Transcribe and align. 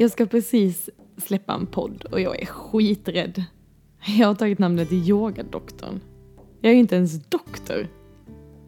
Jag 0.00 0.10
ska 0.10 0.26
precis 0.26 0.90
släppa 1.16 1.54
en 1.54 1.66
podd 1.66 2.04
och 2.04 2.20
jag 2.20 2.42
är 2.42 2.46
skiträdd. 2.46 3.44
Jag 4.06 4.26
har 4.26 4.34
tagit 4.34 4.58
namnet 4.58 4.92
Yogadoktorn. 4.92 6.00
Jag 6.60 6.70
är 6.70 6.74
ju 6.74 6.80
inte 6.80 6.96
ens 6.96 7.28
doktor. 7.28 7.88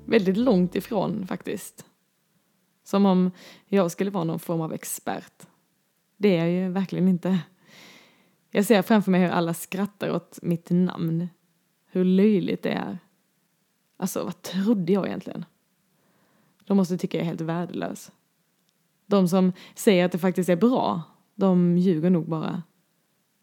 Väldigt 0.06 0.36
långt 0.36 0.74
ifrån 0.74 1.26
faktiskt. 1.26 1.86
Som 2.84 3.06
om 3.06 3.30
jag 3.68 3.90
skulle 3.90 4.10
vara 4.10 4.24
någon 4.24 4.38
form 4.38 4.60
av 4.60 4.72
expert. 4.72 5.46
Det 6.16 6.36
är 6.36 6.46
jag 6.46 6.50
ju 6.50 6.68
verkligen 6.68 7.08
inte. 7.08 7.38
Jag 8.50 8.64
ser 8.64 8.82
framför 8.82 9.10
mig 9.10 9.20
hur 9.20 9.28
alla 9.28 9.54
skrattar 9.54 10.10
åt 10.10 10.38
mitt 10.42 10.70
namn. 10.70 11.28
Hur 11.86 12.04
löjligt 12.04 12.62
det 12.62 12.72
är. 12.72 12.98
Alltså, 13.96 14.24
vad 14.24 14.42
trodde 14.42 14.92
jag 14.92 15.06
egentligen? 15.06 15.44
De 16.64 16.76
måste 16.76 16.98
tycka 16.98 17.18
jag 17.18 17.22
är 17.22 17.28
helt 17.28 17.40
värdelös. 17.40 18.12
De 19.06 19.28
som 19.28 19.52
säger 19.74 20.04
att 20.04 20.12
det 20.12 20.18
faktiskt 20.18 20.48
är 20.48 20.56
bra, 20.56 21.02
de 21.34 21.78
ljuger 21.78 22.10
nog 22.10 22.28
bara. 22.28 22.62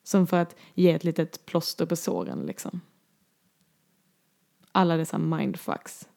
Som 0.04 0.28
för 0.28 0.38
att 0.38 0.56
ge 0.74 0.92
ett 0.92 1.04
litet 1.04 1.46
plåster 1.46 1.86
på 1.86 1.96
såren 1.96 2.40
liksom. 2.40 2.82
Alla 4.72 4.98
dessa 4.98 5.18
mindfucks. 5.18 6.10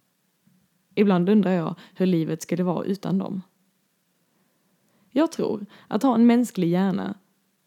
Ibland 0.95 1.29
undrar 1.29 1.51
jag 1.51 1.75
hur 1.95 2.07
livet 2.07 2.43
skulle 2.43 2.63
vara 2.63 2.85
utan 2.85 3.19
dem. 3.19 3.43
Jag 5.11 5.33
tror 5.33 5.67
att 5.89 6.03
ha 6.03 6.15
en 6.15 6.27
mänsklig 6.27 6.69
hjärna, 6.69 7.15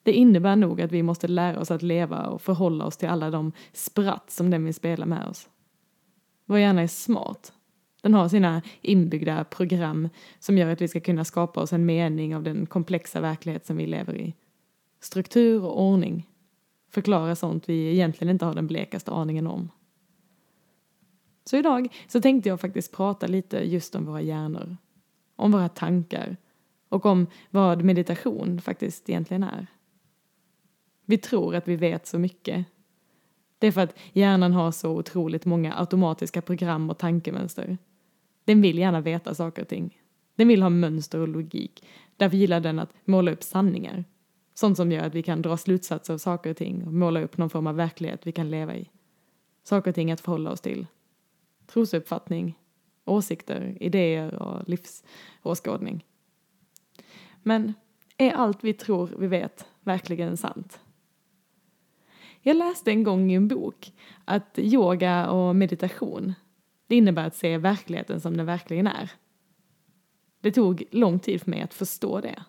det 0.04 0.14
innebär 0.14 0.56
nog 0.56 0.82
att 0.82 0.92
vi 0.92 1.04
måste 1.04 1.28
lära 1.28 1.60
oss 1.60 1.72
att 1.72 1.82
leva 1.82 2.28
och 2.28 2.42
förhålla 2.42 2.86
oss 2.86 2.98
till 2.98 3.10
alla 3.10 3.32
de 3.32 3.52
spratt 3.74 4.32
som 4.32 4.50
den 4.50 4.66
vill 4.66 4.74
spela 4.74 5.06
med 5.06 5.28
oss. 5.28 5.50
Vår 6.46 6.60
hjärna 6.60 6.82
är 6.82 6.88
smart. 6.88 7.54
Den 8.06 8.14
har 8.14 8.30
sina 8.30 8.62
inbyggda 8.82 9.44
program 9.44 10.10
som 10.40 10.58
gör 10.58 10.70
att 10.70 10.82
vi 10.82 10.88
ska 10.88 11.00
kunna 11.00 11.26
skapa 11.26 11.62
oss 11.62 11.74
en 11.74 11.86
mening 11.86 12.36
av 12.36 12.44
den 12.44 12.66
komplexa 12.66 13.22
verklighet 13.22 13.66
som 13.66 13.78
vi 13.78 13.86
lever 13.86 14.18
i. 14.18 14.34
Struktur 15.00 15.64
och 15.64 15.82
ordning 15.82 16.30
förklarar 16.90 17.36
sånt 17.36 17.70
vi 17.70 17.92
egentligen 17.92 18.32
inte 18.32 18.46
har 18.46 18.54
den 18.54 18.68
blekaste 18.68 19.12
aningen 19.12 19.48
om. 19.48 19.72
Så 21.46 21.58
idag 21.58 21.88
så 22.08 22.22
tänkte 22.22 22.50
jag 22.50 22.62
faktiskt 22.62 22.92
prata 22.92 23.28
lite 23.28 23.58
just 23.58 23.96
om 23.96 24.06
våra 24.06 24.22
hjärnor, 24.22 24.78
om 25.36 25.52
våra 25.52 25.70
tankar 25.70 26.38
och 26.90 27.06
om 27.06 27.28
vad 27.50 27.84
meditation 27.84 28.62
faktiskt 28.62 29.10
egentligen 29.10 29.44
är. 29.44 29.68
Vi 31.06 31.18
tror 31.18 31.56
att 31.56 31.68
vi 31.68 31.76
vet 31.76 32.08
så 32.08 32.20
mycket. 32.20 32.66
Det 33.60 33.68
är 33.68 33.72
för 33.72 33.82
att 33.82 33.96
hjärnan 34.14 34.54
har 34.54 34.72
så 34.72 34.92
otroligt 34.92 35.46
många 35.46 35.80
automatiska 35.80 36.42
program 36.42 36.90
och 36.90 36.98
tankemönster. 36.98 37.78
Den 38.46 38.62
vill 38.62 38.78
gärna 38.78 39.02
veta 39.02 39.36
saker 39.36 39.62
och 39.62 39.68
ting. 39.68 40.02
Den 40.36 40.48
vill 40.48 40.62
ha 40.62 40.70
mönster 40.70 41.20
och 41.20 41.28
logik. 41.28 41.86
Därför 42.18 42.38
gillar 42.38 42.60
den 42.60 42.80
att 42.80 42.94
måla 43.06 43.32
upp 43.32 43.44
sanningar. 43.44 44.06
Sånt 44.54 44.78
som 44.78 44.92
gör 44.92 45.04
att 45.04 45.16
vi 45.16 45.24
kan 45.24 45.42
dra 45.42 45.58
slutsatser 45.58 46.14
av 46.14 46.18
saker 46.18 46.50
och 46.50 46.58
ting 46.58 46.84
och 46.86 46.94
måla 46.94 47.22
upp 47.22 47.38
någon 47.38 47.50
form 47.50 47.68
av 47.68 47.76
verklighet 47.76 48.28
vi 48.28 48.32
kan 48.32 48.50
leva 48.50 48.76
i. 48.76 48.90
Saker 49.64 49.92
och 49.92 49.96
ting 49.96 50.12
att 50.12 50.22
förhålla 50.22 50.52
oss 50.52 50.62
till. 50.62 50.88
Trosuppfattning, 51.68 52.58
åsikter, 53.06 53.78
idéer 53.80 54.36
och 54.36 54.70
livsåskådning. 54.70 56.06
Men 57.44 57.74
är 58.18 58.32
allt 58.32 58.64
vi 58.64 58.74
tror 58.74 59.10
vi 59.20 59.28
vet 59.28 59.66
verkligen 59.82 60.38
sant? 60.38 60.80
Jag 62.42 62.58
läste 62.58 62.92
en 62.92 63.04
gång 63.04 63.32
i 63.32 63.36
en 63.36 63.48
bok 63.48 63.94
att 64.26 64.60
yoga 64.60 65.30
och 65.30 65.56
meditation, 65.56 66.34
det 66.88 66.96
innebär 66.96 67.28
att 67.28 67.36
se 67.36 67.58
verkligheten 67.58 68.22
som 68.22 68.38
den 68.38 68.46
verkligen 68.46 68.88
är. 68.88 69.12
Det 70.42 70.52
tog 70.52 70.84
lång 70.92 71.20
tid 71.20 71.42
för 71.42 71.50
mig 71.50 71.62
att 71.62 71.74
förstå 71.74 72.22
det. 72.22 72.44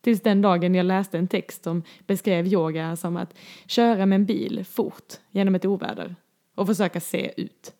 Tills 0.00 0.20
den 0.20 0.42
dagen 0.42 0.74
jag 0.74 0.86
läste 0.86 1.18
en 1.18 1.28
text 1.28 1.64
som 1.64 1.82
beskrev 2.06 2.46
yoga 2.46 2.96
som 2.96 3.16
att 3.16 3.34
köra 3.66 4.06
med 4.06 4.16
en 4.16 4.26
bil 4.26 4.64
fort 4.64 5.14
genom 5.30 5.54
ett 5.54 5.64
oväder 5.64 6.16
och 6.54 6.66
försöka 6.66 7.00
se 7.00 7.40
ut. 7.42 7.74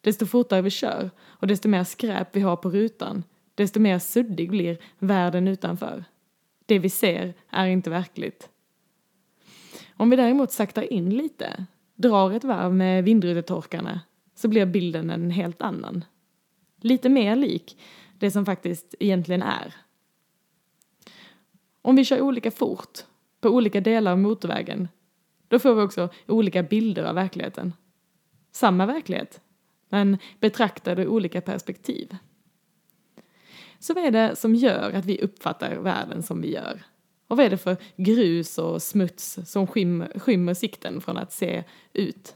Desto 0.00 0.26
fortare 0.26 0.62
vi 0.62 0.70
kör 0.70 1.10
och 1.20 1.46
desto 1.46 1.68
mer 1.68 1.84
skräp 1.84 2.36
vi 2.36 2.40
har 2.40 2.56
på 2.56 2.70
rutan, 2.70 3.24
desto 3.54 3.80
mer 3.80 3.98
suddig 3.98 4.50
blir 4.50 4.78
världen 4.98 5.48
utanför. 5.48 6.04
Det 6.66 6.78
vi 6.78 6.90
ser 6.90 7.34
är 7.50 7.66
inte 7.66 7.90
verkligt. 7.90 8.48
Om 9.96 10.10
vi 10.10 10.16
däremot 10.16 10.52
saktar 10.52 10.92
in 10.92 11.10
lite, 11.10 11.66
drar 11.94 12.32
ett 12.32 12.44
varv 12.44 12.74
med 12.74 13.04
vindrutetorkarna, 13.04 14.00
så 14.38 14.48
blir 14.48 14.66
bilden 14.66 15.10
en 15.10 15.30
helt 15.30 15.62
annan. 15.62 16.04
Lite 16.80 17.08
mer 17.08 17.36
lik 17.36 17.78
det 18.18 18.30
som 18.30 18.46
faktiskt 18.46 18.94
egentligen 19.00 19.42
är. 19.42 19.74
Om 21.82 21.96
vi 21.96 22.04
kör 22.04 22.20
olika 22.20 22.50
fort 22.50 22.98
på 23.40 23.48
olika 23.48 23.80
delar 23.80 24.12
av 24.12 24.18
motorvägen, 24.18 24.88
då 25.48 25.58
får 25.58 25.74
vi 25.74 25.82
också 25.82 26.08
olika 26.26 26.62
bilder 26.62 27.04
av 27.04 27.14
verkligheten. 27.14 27.72
Samma 28.50 28.86
verklighet, 28.86 29.40
men 29.88 30.18
betraktad 30.40 30.98
ur 30.98 31.08
olika 31.08 31.40
perspektiv. 31.40 32.16
Så 33.78 33.94
vad 33.94 34.04
är 34.04 34.10
det 34.10 34.36
som 34.36 34.54
gör 34.54 34.92
att 34.92 35.04
vi 35.04 35.20
uppfattar 35.20 35.76
världen 35.76 36.22
som 36.22 36.40
vi 36.40 36.52
gör? 36.52 36.82
Och 37.28 37.36
vad 37.36 37.46
är 37.46 37.50
det 37.50 37.58
för 37.58 37.76
grus 37.96 38.58
och 38.58 38.82
smuts 38.82 39.38
som 39.46 39.66
skymmer, 39.66 40.18
skymmer 40.18 40.54
sikten 40.54 41.00
från 41.00 41.16
att 41.16 41.32
se 41.32 41.64
ut? 41.92 42.34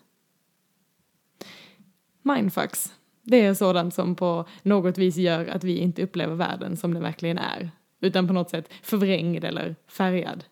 Mindfucks, 2.23 2.93
det 3.23 3.37
är 3.37 3.55
sådant 3.55 3.95
som 3.95 4.15
på 4.15 4.45
något 4.63 4.99
vis 4.99 5.17
gör 5.17 5.47
att 5.47 5.65
vi 5.65 5.77
inte 5.77 6.03
upplever 6.03 6.35
världen 6.35 6.77
som 6.77 6.95
den 6.95 7.03
verkligen 7.03 7.39
är, 7.39 7.71
utan 8.01 8.27
på 8.27 8.33
något 8.33 8.51
sätt 8.51 8.71
förvrängd 8.83 9.45
eller 9.45 9.77
färgad. 9.87 10.45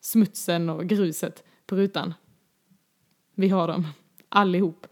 Smutsen 0.00 0.70
och 0.70 0.86
gruset 0.86 1.44
på 1.66 1.76
rutan. 1.76 2.14
Vi 3.34 3.48
har 3.48 3.68
dem, 3.68 3.86
allihop, 4.28 4.86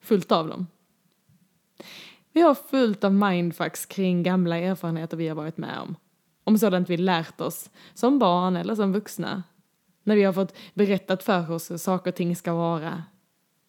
fullt 0.00 0.32
av 0.32 0.48
dem. 0.48 0.66
Vi 2.32 2.40
har 2.40 2.54
fullt 2.54 3.04
av 3.04 3.14
mindfucks 3.14 3.86
kring 3.86 4.22
gamla 4.22 4.58
erfarenheter 4.58 5.16
vi 5.16 5.28
har 5.28 5.36
varit 5.36 5.56
med 5.56 5.78
om 5.78 5.96
om 6.44 6.58
sådant 6.58 6.90
vi 6.90 6.96
lärt 6.96 7.40
oss 7.40 7.70
som 7.94 8.18
barn 8.18 8.56
eller 8.56 8.74
som 8.74 8.92
vuxna. 8.92 9.42
När 10.02 10.16
vi 10.16 10.22
har 10.22 10.32
fått 10.32 10.56
berättat 10.74 11.22
för 11.22 11.50
oss 11.50 11.70
hur 11.70 11.76
saker 11.76 12.10
och 12.10 12.16
ting 12.16 12.36
ska 12.36 12.54
vara. 12.54 13.02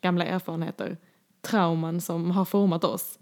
Gamla 0.02 0.26
erfarenheter, 0.26 0.98
trauman 1.44 2.02
som 2.02 2.32
har 2.32 2.46
format 2.46 2.84
oss. 2.84 3.20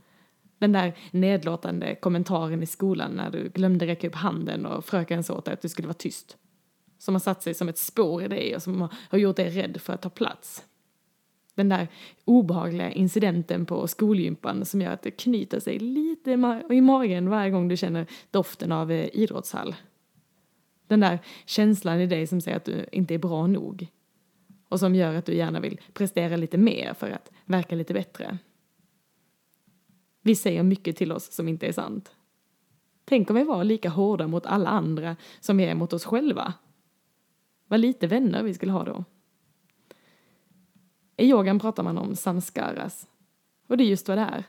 Den 0.59 0.71
där 0.71 0.93
nedlåtande 1.11 1.95
kommentaren 1.95 2.63
i 2.63 2.65
skolan 2.65 3.11
när 3.11 3.31
du 3.31 3.49
glömde 3.49 3.87
räcka 3.87 4.07
upp 4.07 4.15
handen 4.15 4.65
och 4.65 4.85
fröken 4.85 5.23
sa 5.23 5.37
åt 5.37 5.45
dig 5.45 5.53
att 5.53 5.61
du 5.61 5.69
skulle 5.69 5.87
vara 5.87 5.93
tyst. 5.93 6.37
Som 6.97 7.15
har 7.15 7.19
satt 7.19 7.43
sig 7.43 7.53
som 7.53 7.69
ett 7.69 7.77
spår 7.77 8.23
i 8.23 8.27
dig 8.27 8.55
och 8.55 8.63
som 8.63 8.89
har 9.09 9.17
gjort 9.17 9.35
dig 9.35 9.49
rädd 9.49 9.81
för 9.81 9.93
att 9.93 10.01
ta 10.01 10.09
plats. 10.09 10.63
Den 11.55 11.69
där 11.69 11.87
obehagliga 12.25 12.91
incidenten 12.91 13.65
på 13.65 13.87
skolgympan 13.87 14.65
som 14.65 14.81
gör 14.81 14.91
att 14.91 15.01
det 15.01 15.11
knyter 15.11 15.59
sig 15.59 15.79
lite 15.79 16.31
i 16.69 16.81
magen 16.81 17.29
varje 17.29 17.51
gång 17.51 17.67
du 17.67 17.77
känner 17.77 18.05
doften 18.31 18.71
av 18.71 18.91
eh, 18.91 19.09
idrottshall. 19.13 19.75
Den 20.87 20.99
där 20.99 21.19
känslan 21.45 22.01
i 22.01 22.07
dig 22.07 22.27
som 22.27 22.41
säger 22.41 22.57
att 22.57 22.65
du 22.65 22.85
inte 22.91 23.13
är 23.13 23.17
bra 23.17 23.47
nog. 23.47 23.87
Och 24.71 24.79
som 24.79 24.95
gör 24.95 25.13
att 25.15 25.25
du 25.25 25.35
gärna 25.35 25.59
vill 25.59 25.81
prestera 25.93 26.35
lite 26.35 26.57
mer 26.57 26.93
för 26.93 27.09
att 27.11 27.31
verka 27.45 27.75
lite 27.75 27.93
bättre. 27.93 28.37
Vi 30.21 30.35
säger 30.35 30.63
mycket 30.63 30.97
till 30.97 31.11
oss 31.11 31.31
som 31.31 31.47
inte 31.47 31.67
är 31.67 31.71
sant. 31.71 32.15
Tänk 33.05 33.29
om 33.29 33.35
vi 33.35 33.43
var 33.43 33.63
lika 33.63 33.89
hårda 33.89 34.27
mot 34.27 34.45
alla 34.45 34.69
andra 34.69 35.15
som 35.39 35.57
vi 35.57 35.65
är 35.65 35.75
mot 35.75 35.93
oss 35.93 36.05
själva. 36.05 36.53
Vad 37.67 37.79
lite 37.79 38.07
vänner 38.07 38.43
vi 38.43 38.53
skulle 38.53 38.71
ha 38.71 38.83
då. 38.83 39.03
I 41.17 41.29
yogan 41.29 41.59
pratar 41.59 41.83
man 41.83 41.97
om 41.97 42.15
samskaras. 42.15 43.07
Och 43.67 43.77
det 43.77 43.83
är 43.83 43.87
just 43.87 44.07
vad 44.07 44.17
det 44.17 44.21
är. 44.21 44.43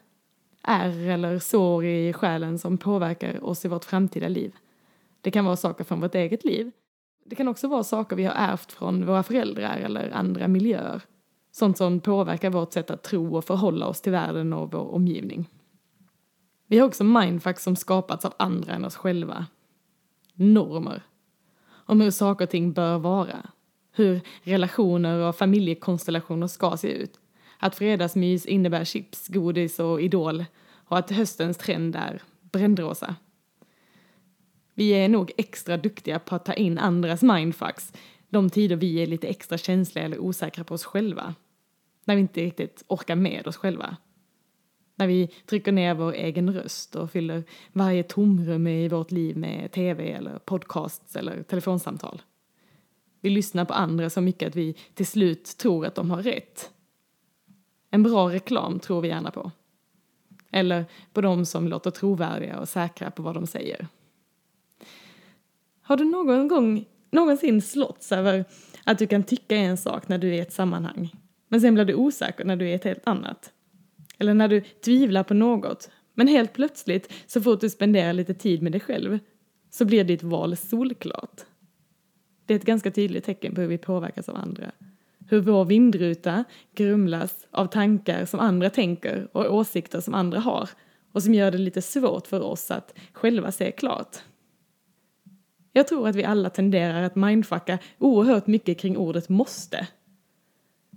Ärr 0.62 1.08
eller 1.08 1.38
sår 1.38 1.84
i 1.84 2.12
själen 2.12 2.58
som 2.58 2.78
påverkar 2.78 3.44
oss 3.44 3.64
i 3.64 3.69
vårt 3.69 3.84
framtida 3.84 4.28
liv. 4.28 4.52
Det 5.20 5.30
kan 5.30 5.44
vara 5.44 5.56
saker 5.56 5.84
från 5.84 6.00
vårt 6.00 6.14
eget 6.14 6.44
liv. 6.44 6.72
Det 7.24 7.34
kan 7.34 7.48
också 7.48 7.69
vara 7.69 7.84
saker 7.84 8.16
vi 8.16 8.24
har 8.24 8.34
ärvt 8.34 8.72
från 8.72 9.06
våra 9.06 9.22
föräldrar 9.22 9.76
eller 9.76 10.10
andra 10.10 10.48
miljöer. 10.48 11.00
Sånt 11.50 11.76
som 11.76 12.00
påverkar 12.00 12.50
vårt 12.50 12.72
sätt 12.72 12.90
att 12.90 13.02
tro 13.02 13.36
och 13.36 13.44
förhålla 13.44 13.86
oss 13.86 14.00
till 14.00 14.12
världen 14.12 14.52
och 14.52 14.72
vår 14.72 14.94
omgivning. 14.94 15.48
Vi 16.66 16.78
har 16.78 16.86
också 16.86 17.04
mindfucks 17.04 17.62
som 17.62 17.76
skapats 17.76 18.24
av 18.24 18.34
andra 18.36 18.74
än 18.74 18.84
oss 18.84 18.96
själva. 18.96 19.46
Normer. 20.34 21.02
Om 21.86 22.00
hur 22.00 22.10
saker 22.10 22.44
och 22.44 22.50
ting 22.50 22.72
bör 22.72 22.98
vara 22.98 23.46
hur 23.92 24.20
relationer 24.42 25.19
och 25.19 25.36
familjekonstellationer 25.36 26.46
ska 26.46 26.76
se 26.76 26.88
ut. 26.88 27.20
Att 27.58 27.74
fredagsmys 27.74 28.46
innebär 28.46 28.84
chips, 28.84 29.28
godis 29.28 29.78
och 29.78 30.02
Idol 30.02 30.44
och 30.74 30.98
att 30.98 31.10
höstens 31.10 31.58
trend 31.58 31.96
är 31.96 32.22
brännrosa. 32.40 33.16
Vi 34.74 34.90
är 34.90 35.08
nog 35.08 35.32
extra 35.36 35.76
duktiga 35.76 36.19
på 36.19 36.34
att 36.34 36.44
ta 36.44 36.52
in 36.52 36.78
andras 36.78 37.22
mindfucks 37.22 37.92
de 38.32 38.50
tider 38.50 38.76
vi 38.76 39.02
är 39.02 39.06
lite 39.06 39.28
extra 39.28 39.58
känsliga 39.58 40.04
eller 40.04 40.19
osäkra 40.19 40.64
på 40.64 40.74
oss 40.74 40.84
själva. 40.84 41.34
När 42.04 42.14
vi 42.14 42.20
inte 42.20 42.40
riktigt 42.40 42.84
orkar 42.88 43.16
med 43.16 43.46
oss 43.46 43.56
själva. 43.56 43.96
När 44.94 45.06
vi 45.06 45.26
trycker 45.46 45.72
ner 45.72 45.94
vår 45.94 46.12
egen 46.12 46.54
röst 46.54 46.94
och 46.94 47.10
fyller 47.10 47.44
varje 47.72 48.02
tomrum 48.02 48.66
i 48.66 48.88
vårt 48.88 49.10
liv 49.10 49.36
med 49.36 49.72
tv 49.72 50.12
eller 50.12 50.38
podcasts 50.38 51.16
eller 51.16 51.42
telefonsamtal. 51.42 52.22
Vi 53.20 53.30
lyssnar 53.30 53.64
på 53.64 53.74
andra 53.74 54.10
så 54.10 54.20
mycket 54.20 54.48
att 54.48 54.56
vi 54.56 54.74
till 54.94 55.06
slut 55.06 55.56
tror 55.58 55.86
att 55.86 55.94
de 55.94 56.10
har 56.10 56.22
rätt. 56.22 56.70
En 57.90 58.02
bra 58.02 58.30
reklam 58.30 58.80
tror 58.80 59.00
vi 59.00 59.08
gärna 59.08 59.30
på. 59.30 59.50
Eller 60.50 60.84
på 61.12 61.20
de 61.20 61.46
som 61.46 61.69
låter 61.69 61.90
trovärdiga 61.90 62.58
och 62.60 62.69
säkra 62.69 63.10
på 63.10 63.22
vad 63.22 63.34
de 63.34 63.46
säger. 63.46 63.86
Har 65.82 65.96
du 65.96 66.05
någon 66.05 66.49
gång 66.49 66.84
någonsin 67.11 67.62
slåtts 67.62 68.12
över 68.12 68.44
att 68.84 68.99
du 68.99 69.06
kan 69.06 69.23
tycka 69.23 69.56
en 69.56 69.76
sak 69.76 70.08
när 70.08 70.19
du 70.19 70.29
är 70.29 70.32
i 70.32 70.40
ett 70.40 70.52
sammanhang, 70.52 71.12
men 71.49 71.61
sen 71.61 71.75
blir 71.75 71.84
du 71.84 71.94
osäker 71.94 72.44
när 72.44 72.56
du 72.56 72.64
är 72.64 72.70
i 72.70 72.75
ett 72.75 72.84
helt 72.84 73.08
annat? 73.08 73.52
Eller 74.19 74.34
när 74.34 74.49
du 74.49 74.61
tvivlar 74.61 75.23
på 75.23 75.34
något, 75.34 75.90
men 76.14 76.29
helt 76.29 76.52
plötsligt, 76.52 77.12
så 77.26 77.40
fort 77.40 77.61
du 77.61 77.70
spenderar 77.70 78.12
lite 78.12 78.34
tid 78.34 78.62
med 78.62 78.73
dig 78.73 78.81
själv, 78.81 79.19
så 79.70 79.84
blir 79.84 80.05
ditt 80.05 80.23
val 80.23 80.56
solklart. 80.56 81.40
Det 82.46 82.55
är 82.55 82.58
ett 82.58 82.64
ganska 82.64 82.90
tydligt 82.90 83.25
tecken 83.25 83.55
på 83.55 83.61
hur 83.61 83.69
vi 83.69 83.79
påverkas 83.79 84.29
av 84.29 84.37
andra. 84.37 84.73
Hur 85.29 85.40
vår 85.40 85.64
vindruta 85.64 86.44
grumlas 86.75 87.46
av 87.50 87.67
tankar 87.67 88.25
som 88.25 88.40
andra 88.40 88.70
tänker 88.70 89.29
och 89.32 89.55
åsikter 89.55 90.00
som 90.00 90.14
andra 90.14 90.40
har 90.40 90.69
och 91.12 91.23
som 91.23 91.34
gör 91.34 91.50
det 91.50 91.58
lite 91.58 91.82
svårt 91.82 92.26
för 92.26 92.40
oss 92.40 92.70
att 92.70 92.94
själva 93.12 93.52
se 93.52 93.70
klart. 93.70 94.17
Jag 95.72 95.88
tror 95.88 96.08
att 96.08 96.16
vi 96.16 96.24
alla 96.24 96.50
tenderar 96.50 97.02
att 97.02 97.16
mindfucka 97.16 97.78
oerhört 97.98 98.46
mycket 98.46 98.78
kring 98.78 98.96
ordet 98.96 99.28
måste. 99.28 99.88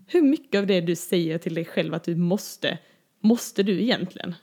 Hur 0.08 0.22
mycket 0.22 0.60
av 0.60 0.68
det 0.68 0.82
du 0.82 0.96
säger 0.96 1.38
till 1.38 1.54
dig 1.54 1.66
själv 1.66 1.94
att 1.94 2.04
du 2.04 2.16
måste, 2.16 2.78
måste 3.20 3.64
du 3.64 3.82
egentligen? 3.82 4.36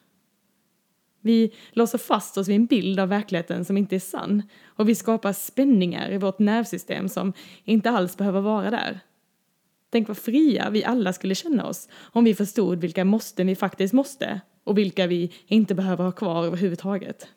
Vi 1.20 1.52
låser 1.72 1.98
fast 1.98 2.38
oss 2.38 2.48
vid 2.48 2.56
en 2.56 2.66
bild 2.66 3.00
av 3.00 3.08
verkligheten 3.08 3.64
som 3.64 3.76
inte 3.76 3.94
är 3.94 4.00
sann 4.00 4.42
och 4.64 4.88
vi 4.88 4.94
skapar 4.94 5.32
spänningar 5.32 6.12
i 6.12 6.18
vårt 6.18 6.38
nervsystem 6.38 7.08
som 7.08 7.32
inte 7.64 7.90
alls 7.90 8.16
behöver 8.16 8.40
vara 8.40 8.70
där. 8.70 9.00
Tänk 9.90 10.08
vad 10.08 10.16
fria 10.16 10.70
vi 10.70 10.84
alla 10.84 11.12
skulle 11.12 11.34
känna 11.34 11.66
oss 11.66 11.88
om 11.98 12.24
vi 12.24 12.34
förstod 12.34 12.80
vilka 12.80 13.04
måsten 13.04 13.46
vi 13.46 13.56
faktiskt 13.56 13.94
måste 13.94 14.40
och 14.64 14.78
vilka 14.78 15.06
vi 15.06 15.32
inte 15.46 15.74
behöver 15.74 16.04
ha 16.04 16.12
kvar 16.12 16.44
överhuvudtaget. 16.44 17.28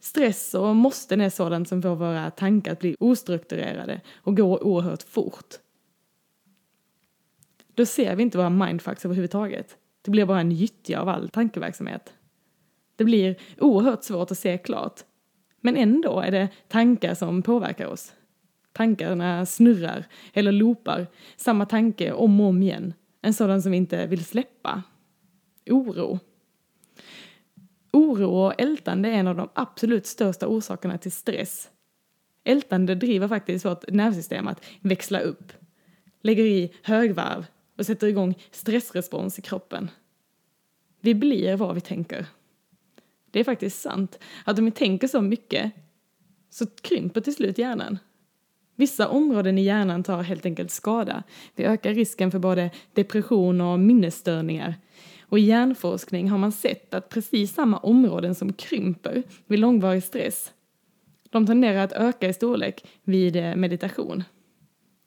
Stress 0.00 0.54
och 0.54 0.76
måsten 0.76 1.20
är 1.20 1.30
sådant 1.30 1.68
som 1.68 1.82
får 1.82 1.96
våra 1.96 2.30
tankar 2.30 2.72
att 2.72 2.80
bli 2.80 2.96
ostrukturerade 3.00 4.00
och 4.16 4.36
gå 4.36 4.58
oerhört 4.58 5.02
fort. 5.02 5.54
Då 7.74 7.86
ser 7.86 8.16
vi 8.16 8.22
inte 8.22 8.38
våra 8.38 8.50
mindfucks 8.50 9.04
överhuvudtaget. 9.04 9.76
Det 10.02 10.10
blir 10.10 10.26
bara 10.26 10.40
en 10.40 10.52
gyttja 10.52 11.00
av 11.00 11.08
all 11.08 11.28
tankeverksamhet. 11.28 12.14
Det 12.96 13.04
blir 13.04 13.36
oerhört 13.58 14.04
svårt 14.04 14.30
att 14.30 14.38
se 14.38 14.58
klart. 14.58 15.00
Men 15.60 15.76
ändå 15.76 16.20
är 16.20 16.30
det 16.30 16.48
tankar 16.68 17.14
som 17.14 17.42
påverkar 17.42 17.86
oss. 17.86 18.12
Tankarna 18.72 19.46
snurrar 19.46 20.04
eller 20.32 20.52
loopar 20.52 21.06
samma 21.36 21.66
tanke 21.66 22.12
om 22.12 22.40
och 22.40 22.46
om 22.46 22.62
igen. 22.62 22.94
En 23.22 23.34
sådan 23.34 23.62
som 23.62 23.72
vi 23.72 23.76
inte 23.76 24.06
vill 24.06 24.24
släppa. 24.24 24.82
Oro. 25.70 26.18
Oro 27.96 28.30
och 28.30 28.60
ältande 28.60 29.08
är 29.08 29.12
en 29.12 29.26
av 29.26 29.36
de 29.36 29.48
absolut 29.54 30.06
största 30.06 30.46
orsakerna 30.46 30.98
till 30.98 31.12
stress. 31.12 31.70
Ältande 32.44 32.94
driver 32.94 33.28
faktiskt 33.28 33.64
vårt 33.64 33.90
nervsystem 33.90 34.48
att 34.48 34.64
växla 34.80 35.20
upp, 35.20 35.52
lägger 36.22 36.44
i 36.44 36.74
högvarv 36.82 37.46
och 37.78 37.86
sätter 37.86 38.06
igång 38.06 38.34
stressrespons 38.50 39.38
i 39.38 39.42
kroppen. 39.42 39.90
Vi 41.00 41.14
blir 41.14 41.56
vad 41.56 41.74
vi 41.74 41.80
tänker. 41.80 42.26
Det 43.30 43.40
är 43.40 43.44
faktiskt 43.44 43.80
sant 43.80 44.18
att 44.44 44.58
om 44.58 44.64
vi 44.64 44.70
tänker 44.70 45.08
så 45.08 45.20
mycket 45.20 45.72
så 46.50 46.66
krymper 46.66 47.20
till 47.20 47.34
slut 47.34 47.58
hjärnan. 47.58 47.98
Vissa 48.74 49.08
områden 49.08 49.58
i 49.58 49.62
hjärnan 49.62 50.02
tar 50.02 50.22
helt 50.22 50.46
enkelt 50.46 50.70
skada. 50.70 51.22
Det 51.54 51.64
ökar 51.64 51.94
risken 51.94 52.30
för 52.30 52.38
både 52.38 52.70
depression 52.92 53.60
och 53.60 53.78
minnesstörningar. 53.80 54.74
Och 55.28 55.38
i 55.38 55.42
hjärnforskning 55.42 56.30
har 56.30 56.38
man 56.38 56.52
sett 56.52 56.94
att 56.94 57.08
precis 57.08 57.54
samma 57.54 57.78
områden 57.78 58.34
som 58.34 58.52
krymper 58.52 59.22
vid 59.46 59.58
långvarig 59.58 60.02
stress, 60.02 60.52
de 61.30 61.46
tenderar 61.46 61.84
att 61.84 61.92
öka 61.92 62.28
i 62.28 62.32
storlek 62.32 62.86
vid 63.04 63.36
eh, 63.36 63.56
meditation. 63.56 64.24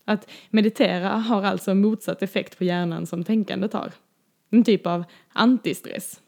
Att 0.05 0.29
meditera 0.49 1.09
har 1.09 1.43
alltså 1.43 1.75
motsatt 1.75 2.23
effekt 2.23 2.57
på 2.57 2.63
hjärnan 2.63 3.05
som 3.05 3.23
tänkandet 3.23 3.73
har. 3.73 3.91
En 4.49 4.63
typ 4.63 4.87
av 4.87 5.03
antistress. 5.33 6.21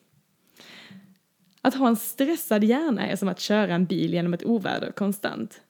Att 1.61 1.75
ha 1.75 1.87
en 1.87 1.95
stressad 1.95 2.63
hjärna 2.63 3.07
är 3.07 3.15
som 3.15 3.27
att 3.27 3.39
köra 3.39 3.75
en 3.75 3.85
bil 3.85 4.13
genom 4.13 4.33
ett 4.33 4.45
oväder 4.45 4.91
konstant. 4.91 5.61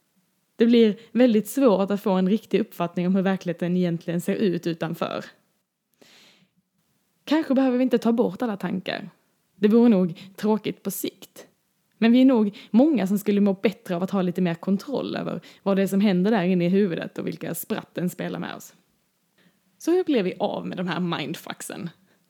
Det 0.56 0.66
blir 0.66 1.00
väldigt 1.12 1.48
svårt 1.48 1.92
att 1.92 2.02
få 2.02 2.12
en 2.12 2.30
riktig 2.30 2.60
uppfattning 2.60 3.08
om 3.08 3.16
hur 3.16 3.22
verkligheten 3.22 3.78
egentligen 3.78 4.22
ser 4.22 4.36
ut 4.36 4.68
utanför. 4.68 5.26
Kanske 7.32 7.54
behöver 7.54 7.78
vi 7.78 7.84
inte 7.84 7.98
ta 7.98 8.12
bort 8.12 8.42
alla 8.42 8.58
tankar. 8.58 9.10
Det 9.56 9.68
vore 9.68 9.90
nog 9.90 10.22
tråkigt 10.36 10.84
på 10.84 10.92
sikt. 10.92 11.48
Men 11.98 12.12
vi 12.12 12.22
är 12.22 12.26
nog 12.26 12.58
många 12.72 13.08
som 13.08 13.18
skulle 13.18 13.42
må 13.42 13.54
bättre 13.54 13.96
av 13.96 14.04
att 14.04 14.12
ha 14.12 14.22
lite 14.22 14.42
mer 14.42 14.54
kontroll 14.54 15.16
över 15.16 15.42
vad 15.64 15.78
det 15.78 15.84
är 15.84 15.88
som 15.88 16.02
händer 16.02 16.32
där 16.32 16.44
inne 16.44 16.66
i 16.66 16.70
huvudet 16.70 17.18
och 17.18 17.28
vilka 17.28 17.56
spratt 17.56 17.90
den 17.94 18.10
spelar 18.10 18.40
med 18.40 18.56
oss. 18.56 18.74
Så 19.78 19.92
hur 19.92 20.04
blir 20.04 20.24
vi 20.24 20.34
av 20.40 20.68
med 20.68 20.78
de 20.78 20.88
här 20.88 21.00
mindfucksen? 21.00 21.90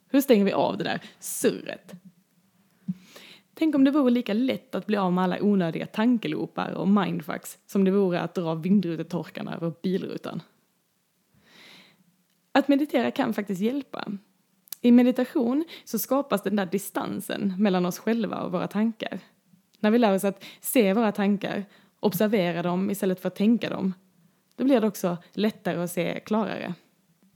Hur 0.09 0.21
stänger 0.21 0.45
vi 0.45 0.53
av 0.53 0.77
det 0.77 0.83
där 0.83 1.01
surret? 1.19 1.91
Tänk 3.53 3.75
om 3.75 3.83
det 3.83 3.91
vore 3.91 4.11
lika 4.11 4.33
lätt 4.33 4.75
att 4.75 4.85
bli 4.85 4.97
av 4.97 5.13
med 5.13 5.23
alla 5.23 5.43
onödiga 5.43 5.85
tankeloopar 5.85 6.71
och 6.71 6.87
mindfucks 6.87 7.59
som 7.65 7.83
det 7.83 7.91
vore 7.91 8.21
att 8.21 8.35
dra 8.35 8.55
vindrutetorkarna 8.55 9.55
över 9.55 9.73
bilrutan. 9.83 10.41
Att 12.51 12.67
meditera 12.67 13.11
kan 13.11 13.33
faktiskt 13.33 13.61
hjälpa. 13.61 14.11
I 14.81 14.91
meditation 14.91 15.65
så 15.85 15.99
skapas 15.99 16.43
den 16.43 16.55
där 16.55 16.65
distansen 16.65 17.53
mellan 17.57 17.85
oss 17.85 17.99
själva 17.99 18.41
och 18.41 18.51
våra 18.51 18.67
tankar. 18.67 19.19
När 19.79 19.91
vi 19.91 19.97
lär 19.97 20.13
oss 20.13 20.23
att 20.23 20.43
se 20.59 20.93
våra 20.93 21.11
tankar, 21.11 21.65
observera 21.99 22.61
dem 22.61 22.91
istället 22.91 23.19
för 23.19 23.27
att 23.27 23.35
tänka 23.35 23.69
dem, 23.69 23.93
då 24.55 24.63
blir 24.63 24.81
det 24.81 24.87
också 24.87 25.17
lättare 25.33 25.83
att 25.83 25.91
se 25.91 26.19
klarare. 26.25 26.73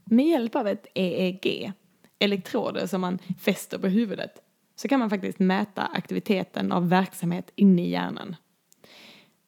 Med 0.04 0.26
hjälp 0.26 0.56
av 0.56 0.68
ett 0.68 0.86
EEG, 0.94 1.72
elektroder 2.18 2.86
som 2.86 3.00
man 3.00 3.18
fäster 3.40 3.78
på 3.78 3.86
huvudet, 3.86 4.42
så 4.76 4.88
kan 4.88 5.00
man 5.00 5.10
faktiskt 5.10 5.38
mäta 5.38 5.82
aktiviteten 5.82 6.72
av 6.72 6.88
verksamhet 6.88 7.50
inne 7.54 7.82
i 7.82 7.90
hjärnan. 7.90 8.36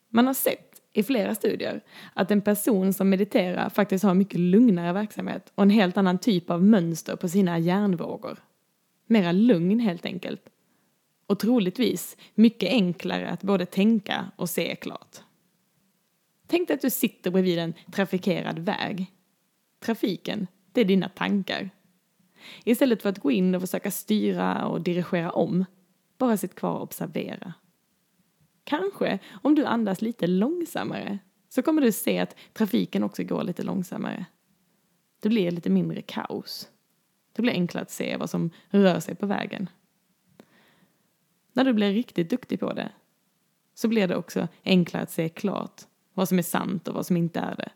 Man 0.08 0.26
har 0.26 0.34
sett 0.34 0.67
i 0.98 1.02
flera 1.02 1.34
studier 1.34 1.84
att 2.14 2.30
en 2.30 2.40
person 2.40 2.92
som 2.92 3.08
mediterar 3.08 3.68
faktiskt 3.68 4.04
har 4.04 4.14
mycket 4.14 4.40
lugnare 4.40 4.92
verksamhet 4.92 5.52
och 5.54 5.62
en 5.62 5.70
helt 5.70 5.96
annan 5.96 6.18
typ 6.18 6.50
av 6.50 6.64
mönster 6.64 7.16
på 7.16 7.28
sina 7.28 7.58
hjärnvågor. 7.58 8.38
Mera 9.06 9.32
lugn 9.32 9.80
helt 9.80 10.06
enkelt. 10.06 10.42
Och 11.26 11.38
troligtvis 11.38 12.16
mycket 12.34 12.70
enklare 12.70 13.28
att 13.28 13.42
både 13.42 13.66
tänka 13.66 14.30
och 14.36 14.50
se 14.50 14.76
klart. 14.76 15.16
Tänk 16.46 16.68
dig 16.68 16.74
att 16.74 16.80
du 16.80 16.90
sitter 16.90 17.30
bredvid 17.30 17.58
en 17.58 17.74
trafikerad 17.92 18.58
väg. 18.58 19.06
Trafiken, 19.80 20.46
det 20.72 20.80
är 20.80 20.84
dina 20.84 21.08
tankar. 21.08 21.70
Istället 22.64 23.02
för 23.02 23.08
att 23.08 23.18
gå 23.18 23.30
in 23.30 23.54
och 23.54 23.60
försöka 23.60 23.90
styra 23.90 24.66
och 24.66 24.80
dirigera 24.80 25.30
om, 25.30 25.64
bara 26.18 26.36
sitt 26.36 26.54
kvar 26.54 26.74
och 26.74 26.82
observera. 26.82 27.54
Kanske, 28.68 29.18
om 29.42 29.54
du 29.54 29.64
andas 29.64 30.02
lite 30.02 30.26
långsammare, 30.26 31.18
så 31.48 31.62
kommer 31.62 31.82
du 31.82 31.92
se 31.92 32.18
att 32.18 32.36
trafiken 32.52 33.02
också 33.02 33.24
går 33.24 33.42
lite 33.42 33.62
långsammare. 33.62 34.26
Det 35.20 35.28
blir 35.28 35.50
lite 35.50 35.70
mindre 35.70 36.02
kaos. 36.02 36.68
Det 37.32 37.42
blir 37.42 37.52
enklare 37.52 37.82
att 37.82 37.90
se 37.90 38.16
vad 38.16 38.30
som 38.30 38.50
rör 38.68 39.00
sig 39.00 39.14
på 39.14 39.26
vägen. 39.26 39.70
När 41.52 41.64
du 41.64 41.72
blir 41.72 41.92
riktigt 41.92 42.30
duktig 42.30 42.60
på 42.60 42.72
det 42.72 42.92
så 43.74 43.88
blir 43.88 44.08
det 44.08 44.16
också 44.16 44.48
enklare 44.64 45.02
att 45.02 45.10
se 45.10 45.28
klart 45.28 45.82
vad 46.14 46.28
som 46.28 46.38
är 46.38 46.42
sant 46.42 46.88
och 46.88 46.94
vad 46.94 47.06
som 47.06 47.16
inte 47.16 47.40
är 47.40 47.56
det. 47.56 47.70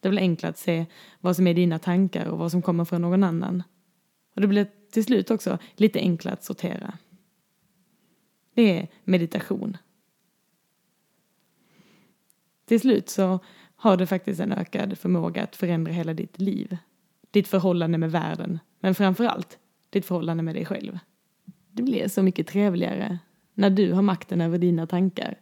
Det 0.00 0.08
blir 0.08 0.20
enklare 0.20 0.50
att 0.50 0.58
se 0.58 0.86
vad 1.20 1.36
som 1.36 1.46
är 1.46 1.54
dina 1.54 1.78
tankar 1.78 2.26
och 2.26 2.38
vad 2.38 2.50
som 2.50 2.62
kommer 2.62 2.84
från 2.84 3.02
någon 3.02 3.24
annan. 3.24 3.62
Och 4.34 4.40
det 4.40 4.46
blir 4.46 4.70
till 4.90 5.04
slut 5.04 5.30
också 5.30 5.58
lite 5.76 5.98
enklare 5.98 6.34
att 6.34 6.44
sortera. 6.44 6.98
Det 8.54 8.78
är 8.78 8.88
meditation. 9.04 9.76
Till 12.66 12.80
slut 12.80 13.08
så 13.08 13.38
har 13.76 13.96
du 13.96 14.06
faktiskt 14.06 14.40
en 14.40 14.52
ökad 14.52 14.98
förmåga 14.98 15.42
att 15.42 15.56
förändra 15.56 15.92
hela 15.92 16.14
ditt 16.14 16.40
liv. 16.40 16.76
Ditt 17.30 17.48
förhållande 17.48 17.98
med 17.98 18.10
världen, 18.10 18.58
men 18.80 18.94
framför 18.94 19.24
allt 19.24 19.58
ditt 19.90 20.06
förhållande 20.06 20.42
med 20.42 20.54
dig 20.54 20.64
själv. 20.64 20.98
Det 21.70 21.82
blir 21.82 22.08
så 22.08 22.22
mycket 22.22 22.46
trevligare 22.46 23.18
när 23.54 23.70
du 23.70 23.92
har 23.92 24.02
makten 24.02 24.40
över 24.40 24.58
dina 24.58 24.86
tankar 24.86 25.40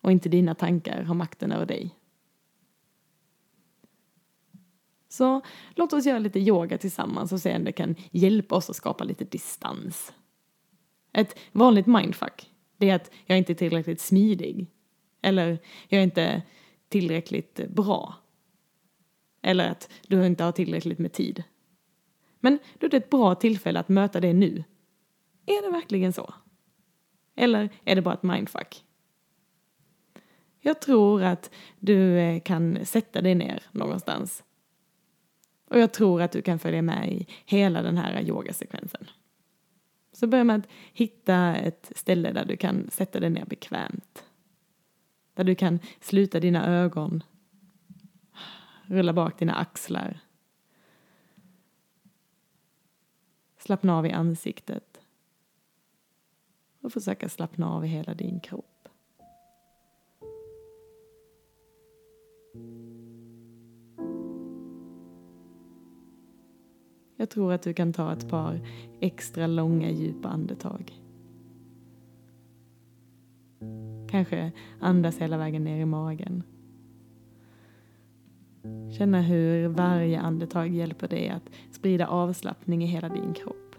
och 0.00 0.12
inte 0.12 0.28
dina 0.28 0.54
tankar 0.54 1.02
har 1.02 1.14
makten 1.14 1.52
över 1.52 1.66
dig. 1.66 1.94
Så 5.08 5.40
låt 5.74 5.92
oss 5.92 6.06
göra 6.06 6.18
lite 6.18 6.40
yoga 6.40 6.78
tillsammans 6.78 7.32
och 7.32 7.40
se 7.40 7.56
om 7.56 7.64
det 7.64 7.72
kan 7.72 7.94
hjälpa 8.10 8.54
oss 8.54 8.70
att 8.70 8.76
skapa 8.76 9.04
lite 9.04 9.24
distans. 9.24 10.12
Ett 11.12 11.38
vanligt 11.52 11.86
mindfuck, 11.86 12.50
det 12.76 12.90
är 12.90 12.94
att 12.94 13.10
jag 13.26 13.38
inte 13.38 13.52
är 13.52 13.54
tillräckligt 13.54 14.00
smidig. 14.00 14.66
Eller 15.22 15.58
jag 15.88 15.98
är 15.98 16.04
inte 16.04 16.42
tillräckligt 16.88 17.68
bra. 17.68 18.14
Eller 19.42 19.70
att 19.70 19.90
du 20.06 20.26
inte 20.26 20.44
har 20.44 20.52
tillräckligt 20.52 20.98
med 20.98 21.12
tid. 21.12 21.42
Men 22.40 22.58
då 22.78 22.86
är 22.86 22.90
det 22.90 22.96
ett 22.96 23.10
bra 23.10 23.34
tillfälle 23.34 23.80
att 23.80 23.88
möta 23.88 24.20
det 24.20 24.32
nu. 24.32 24.64
Är 25.46 25.62
det 25.62 25.72
verkligen 25.72 26.12
så? 26.12 26.34
Eller 27.36 27.68
är 27.84 27.96
det 27.96 28.02
bara 28.02 28.14
ett 28.14 28.22
mindfuck? 28.22 28.84
Jag 30.60 30.80
tror 30.80 31.22
att 31.22 31.50
du 31.78 32.18
eh, 32.18 32.40
kan 32.40 32.86
sätta 32.86 33.20
dig 33.20 33.34
ner 33.34 33.62
någonstans. 33.72 34.44
Och 35.68 35.78
jag 35.78 35.92
tror 35.92 36.22
att 36.22 36.32
du 36.32 36.42
kan 36.42 36.58
följa 36.58 36.82
med 36.82 37.12
i 37.12 37.26
hela 37.44 37.82
den 37.82 37.96
här 37.96 38.22
yogasekvensen. 38.22 39.06
Så 40.12 40.26
börja 40.26 40.44
med 40.44 40.56
att 40.56 40.68
hitta 40.92 41.56
ett 41.56 41.92
ställe 41.94 42.32
där 42.32 42.44
du 42.44 42.56
kan 42.56 42.90
sätta 42.90 43.20
dig 43.20 43.30
ner 43.30 43.44
bekvämt. 43.44 44.24
Där 45.34 45.44
du 45.44 45.54
kan 45.54 45.78
sluta 46.00 46.40
dina 46.40 46.66
ögon, 46.66 47.22
rulla 48.86 49.12
bak 49.12 49.38
dina 49.38 49.54
axlar. 49.54 50.20
Slappna 53.58 53.98
av 53.98 54.06
i 54.06 54.12
ansiktet. 54.12 55.00
Och 56.80 56.92
försöka 56.92 57.28
slappna 57.28 57.70
av 57.70 57.84
i 57.84 57.88
hela 57.88 58.14
din 58.14 58.40
kropp. 58.40 58.88
Jag 67.16 67.30
tror 67.30 67.52
att 67.52 67.62
du 67.62 67.74
kan 67.74 67.92
ta 67.92 68.12
ett 68.12 68.28
par 68.28 68.68
extra 69.00 69.46
långa 69.46 69.90
djupa 69.90 70.28
andetag. 70.28 71.02
Kanske 74.12 74.52
andas 74.80 75.18
hela 75.18 75.36
vägen 75.36 75.64
ner 75.64 75.80
i 75.80 75.84
magen. 75.84 76.42
Känna 78.98 79.20
hur 79.20 79.68
varje 79.68 80.20
andetag 80.20 80.68
hjälper 80.68 81.08
dig 81.08 81.28
att 81.28 81.50
sprida 81.70 82.06
avslappning 82.06 82.84
i 82.84 82.86
hela 82.86 83.08
din 83.08 83.34
kropp. 83.34 83.76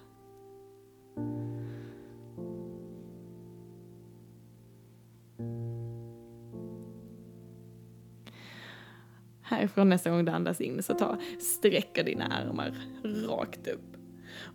Härifrån 9.41 9.89
nästa 9.89 10.09
gång 10.09 10.25
du 10.25 10.31
andas 10.31 10.61
in 10.61 10.83
så 10.83 10.93
ta, 10.93 11.17
sträcka 11.39 12.03
dina 12.03 12.25
armar 12.25 12.75
rakt 13.27 13.67
upp. 13.67 14.02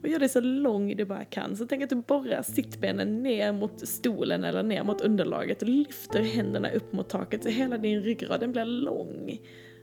Och 0.02 0.09
gör 0.09 0.18
dig 0.18 0.28
så 0.28 0.40
lång 0.40 0.97
du 0.97 1.04
bara 1.04 1.25
kan. 1.25 1.57
Så 1.57 1.66
tänk 1.66 1.83
att 1.83 1.90
du 1.90 1.97
borrar 1.97 2.42
sittbenen 2.42 3.23
ner 3.23 3.52
mot 3.52 3.88
stolen 3.88 4.45
eller 4.45 4.62
ner 4.62 4.85
mot 4.85 5.00
underlaget 5.00 5.62
och 5.62 5.68
lyfter 5.68 6.23
händerna 6.23 6.71
upp 6.71 6.92
mot 6.92 7.09
taket 7.09 7.42
så 7.42 7.49
hela 7.49 7.78
din 7.78 8.02
ryggrad 8.02 8.40
den 8.40 8.52
blir 8.52 8.64
lång. 8.64 9.38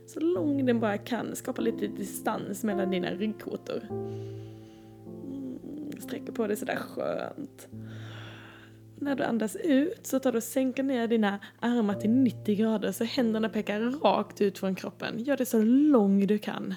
Så 0.06 0.20
lång 0.20 0.66
den 0.66 0.80
bara 0.80 0.98
kan. 0.98 1.36
Skapa 1.36 1.62
lite 1.62 1.86
distans 1.86 2.64
mellan 2.64 2.90
dina 2.90 3.10
ryggkotor. 3.10 3.82
Mm, 3.90 5.90
sträcker 6.00 6.32
på 6.32 6.46
dig 6.46 6.56
sådär 6.56 6.76
skönt. 6.76 7.68
När 8.98 9.16
du 9.16 9.24
andas 9.24 9.56
ut 9.56 10.06
så 10.06 10.18
tar 10.18 10.32
du 10.32 10.38
och 10.38 10.44
sänker 10.44 10.82
ner 10.82 11.08
dina 11.08 11.38
armar 11.60 11.94
till 11.94 12.10
90 12.10 12.56
grader 12.56 12.92
så 12.92 13.04
händerna 13.04 13.48
pekar 13.48 13.80
rakt 13.80 14.40
ut 14.40 14.58
från 14.58 14.74
kroppen. 14.74 15.18
Gör 15.18 15.36
det 15.36 15.46
så 15.46 15.62
lång 15.62 16.26
du 16.26 16.38
kan. 16.38 16.74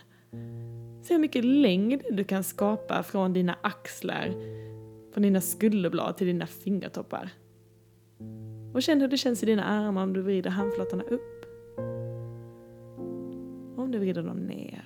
Se 1.10 1.14
hur 1.14 1.22
mycket 1.22 1.46
längd 1.46 2.02
du 2.12 2.24
kan 2.24 2.44
skapa 2.44 3.04
från 3.04 3.34
dina 3.34 3.58
axlar, 3.62 4.34
från 5.14 5.24
dina 5.24 5.42
skulderblad 5.42 6.18
till 6.18 6.28
dina 6.28 6.48
fingertoppar. 6.48 7.30
Och 8.74 8.84
känn 8.84 9.02
hur 9.02 9.08
det 9.08 9.18
känns 9.18 9.44
i 9.44 9.46
dina 9.46 9.64
armar 9.64 10.04
om 10.04 10.14
du 10.14 10.22
vrider 10.22 10.50
handflatorna 10.50 11.04
upp. 11.04 11.46
Om 13.78 13.92
du 13.92 14.00
vrider 14.00 14.24
dem 14.24 14.38
ner. 14.38 14.86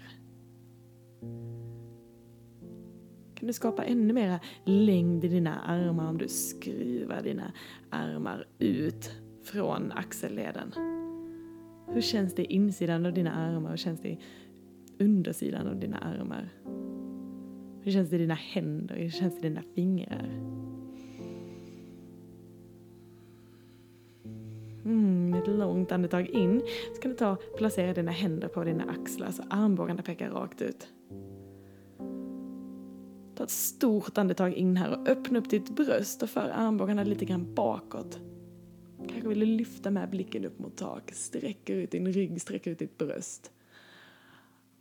kan 3.35 3.47
du 3.47 3.53
skapa 3.53 3.83
ännu 3.83 4.13
mera 4.13 4.39
längd 4.65 5.25
i 5.25 5.27
dina 5.27 5.59
armar 5.59 6.09
om 6.09 6.17
du 6.17 6.27
skruvar 6.27 7.21
dina 7.21 7.51
armar 7.89 8.47
ut 8.59 9.11
från 9.43 9.91
axelleden. 9.91 10.73
Hur 11.87 12.01
känns 12.01 12.35
det 12.35 12.41
i 12.41 12.55
insidan 12.55 13.05
av 13.05 13.13
dina 13.13 13.33
armar? 13.33 13.69
Hur 13.69 13.77
känns 13.77 14.01
det 14.01 14.09
i 14.09 14.19
undersidan 15.03 15.67
av 15.67 15.79
dina 15.79 15.98
armar? 15.98 16.50
Hur 17.81 17.91
känns 17.91 18.10
det 18.10 18.15
i 18.15 18.19
dina 18.19 18.33
händer? 18.33 18.95
Hur 18.95 19.10
känns 19.10 19.33
det 19.33 19.48
i 19.48 19.50
dina 19.50 19.63
fingrar? 19.75 20.29
Mm, 24.86 25.33
ett 25.33 25.48
långt 25.48 25.91
andetag 25.91 26.29
in 26.29 26.62
så 26.95 27.01
kan 27.01 27.12
du 27.12 27.17
ta 27.17 27.36
placera 27.36 27.93
dina 27.93 28.12
händer 28.12 28.48
på 28.48 28.63
dina 28.63 28.83
axlar 28.83 29.31
så 29.31 29.43
armbågarna 29.50 30.01
pekar 30.01 30.29
rakt 30.29 30.62
ut. 30.62 30.88
Ta 33.36 33.43
ett 33.43 33.50
stort 33.50 34.17
andetag 34.17 34.53
in 34.53 34.77
här 34.77 34.91
och 34.91 35.07
öppna 35.07 35.39
upp 35.39 35.50
ditt 35.50 35.69
bröst 35.69 36.24
och 36.24 36.29
för 36.29 36.50
armbågarna 36.50 37.03
lite 37.03 37.25
grann 37.25 37.53
bakåt. 37.53 38.19
Kanske 39.07 39.27
vill 39.27 39.39
du 39.39 39.45
lyfta 39.45 39.91
med 39.91 40.10
blicken 40.10 40.45
upp 40.45 40.60
mot 40.60 40.77
tak, 40.77 41.12
sträcker 41.12 41.75
ut 41.75 41.91
din 41.91 42.07
rygg, 42.13 42.41
sträcker 42.41 42.72
ut 42.72 42.79
ditt 42.79 42.98
bröst. 42.98 43.51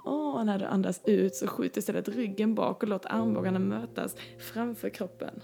Och 0.04 0.46
när 0.46 0.58
du 0.58 0.64
andas 0.64 1.00
ut 1.04 1.34
så 1.34 1.46
skjut 1.46 1.76
istället 1.76 2.08
ryggen 2.08 2.54
bak 2.54 2.82
och 2.82 2.88
låt 2.88 3.06
armbågarna 3.06 3.58
mötas 3.58 4.16
framför 4.38 4.88
kroppen. 4.88 5.42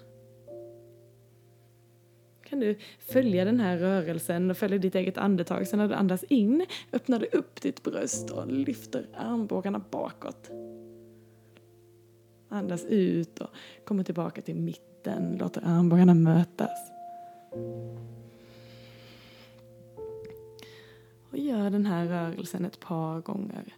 Kan 2.49 2.61
du 2.61 2.79
följa 2.99 3.45
den 3.45 3.61
här 3.61 3.79
rörelsen 3.79 4.51
och 4.51 4.57
följa 4.57 4.79
ditt 4.79 4.95
eget 4.95 5.19
andetag. 5.19 5.69
Så 5.69 5.77
när 5.77 5.89
du 5.89 5.95
andas 5.95 6.25
in 6.25 6.67
öppnar 6.93 7.19
du 7.19 7.27
upp 7.27 7.61
ditt 7.61 7.83
bröst 7.83 8.31
och 8.31 8.53
lyfter 8.53 9.09
armbågarna 9.17 9.81
bakåt. 9.91 10.51
Andas 12.49 12.85
ut 12.85 13.39
och 13.39 13.49
kommer 13.85 14.05
tillbaka 14.05 14.43
till 14.43 14.57
mitten. 14.57 15.37
Låter 15.41 15.63
armbågarna 15.65 16.15
mötas. 16.15 16.91
Och 21.31 21.39
gör 21.39 21.71
den 21.71 21.87
här 21.87 22.07
rörelsen 22.07 22.65
ett 22.65 22.81
par 22.81 23.21
gånger. 23.21 23.75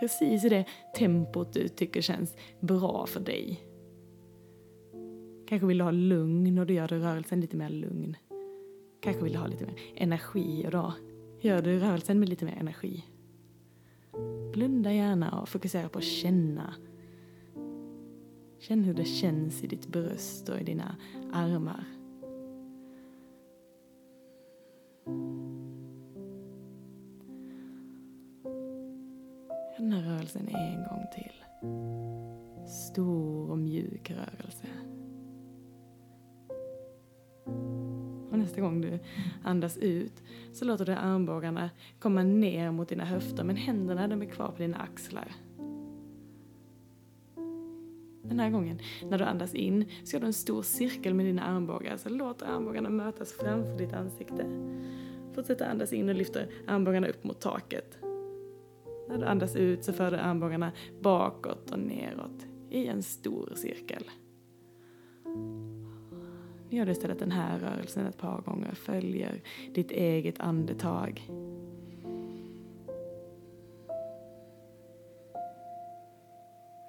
Precis 0.00 0.44
i 0.44 0.48
det 0.48 0.64
tempot 0.96 1.52
du 1.52 1.68
tycker 1.68 2.00
känns 2.00 2.36
bra 2.60 3.06
för 3.06 3.20
dig. 3.20 3.60
Kanske 5.46 5.66
vill 5.66 5.78
du 5.78 5.84
ha 5.84 5.90
lugn 5.90 6.58
och 6.58 6.66
då 6.66 6.72
gör 6.72 6.88
du 6.88 6.98
rörelsen 6.98 7.40
lite 7.40 7.56
mer 7.56 7.68
lugn. 7.68 8.16
Kanske 9.00 9.22
vill 9.22 9.32
du 9.32 9.38
ha 9.38 9.46
lite 9.46 9.66
mer 9.66 9.74
energi 9.94 10.66
och 10.66 10.70
då 10.70 10.92
gör 11.40 11.62
du 11.62 11.78
rörelsen 11.78 12.20
med 12.20 12.28
lite 12.28 12.44
mer 12.44 12.56
energi. 12.60 13.04
Blunda 14.52 14.92
gärna 14.92 15.40
och 15.40 15.48
fokusera 15.48 15.88
på 15.88 15.98
att 15.98 16.04
känna 16.04 16.74
Känn 18.60 18.84
hur 18.84 18.94
det 18.94 19.04
känns 19.04 19.64
i 19.64 19.66
ditt 19.66 19.86
bröst 19.86 20.48
och 20.48 20.60
i 20.60 20.64
dina 20.64 20.96
armar. 21.32 21.84
Den 29.80 29.92
här 29.92 30.02
rörelsen 30.02 30.48
en 30.48 30.84
gång 30.84 31.06
till. 31.14 31.44
Stor 32.68 33.50
och 33.50 33.58
mjuk 33.58 34.10
rörelse. 34.10 34.66
Och 38.30 38.38
nästa 38.38 38.60
gång 38.60 38.80
du 38.80 38.98
andas 39.44 39.78
ut 39.78 40.22
så 40.52 40.64
låter 40.64 40.86
du 40.86 40.92
armbågarna 40.92 41.70
komma 41.98 42.22
ner 42.22 42.70
mot 42.70 42.88
dina 42.88 43.04
höfter 43.04 43.44
men 43.44 43.56
händerna 43.56 44.08
de 44.08 44.22
är 44.22 44.26
kvar 44.26 44.48
på 44.48 44.58
dina 44.62 44.76
axlar. 44.76 45.32
Den 48.22 48.40
här 48.40 48.50
gången, 48.50 48.78
när 49.10 49.18
du 49.18 49.24
andas 49.24 49.54
in, 49.54 49.84
så 50.04 50.16
gör 50.16 50.20
du 50.20 50.26
en 50.26 50.32
stor 50.32 50.62
cirkel 50.62 51.14
med 51.14 51.26
dina 51.26 51.42
armbågar. 51.42 51.96
Så 51.96 52.08
låt 52.08 52.42
armbågarna 52.42 52.90
mötas 52.90 53.32
framför 53.32 53.78
ditt 53.78 53.92
ansikte. 53.92 54.46
Fortsätt 55.34 55.60
andas 55.60 55.92
in 55.92 56.08
och 56.08 56.14
lyfter 56.14 56.48
armbågarna 56.66 57.08
upp 57.08 57.24
mot 57.24 57.40
taket. 57.40 57.98
När 59.10 59.18
du 59.18 59.24
andas 59.24 59.56
ut 59.56 59.84
så 59.84 59.92
för 59.92 60.10
du 60.10 60.16
armbågarna 60.16 60.72
bakåt 61.00 61.70
och 61.70 61.78
neråt 61.78 62.46
i 62.70 62.86
en 62.86 63.02
stor 63.02 63.52
cirkel. 63.56 64.10
Nu 66.68 66.76
gör 66.76 66.86
du 66.86 66.92
istället 66.92 67.18
den 67.18 67.30
här 67.30 67.58
rörelsen 67.58 68.06
ett 68.06 68.18
par 68.18 68.40
gånger, 68.40 68.74
följer 68.74 69.42
ditt 69.74 69.90
eget 69.90 70.40
andetag. 70.40 71.30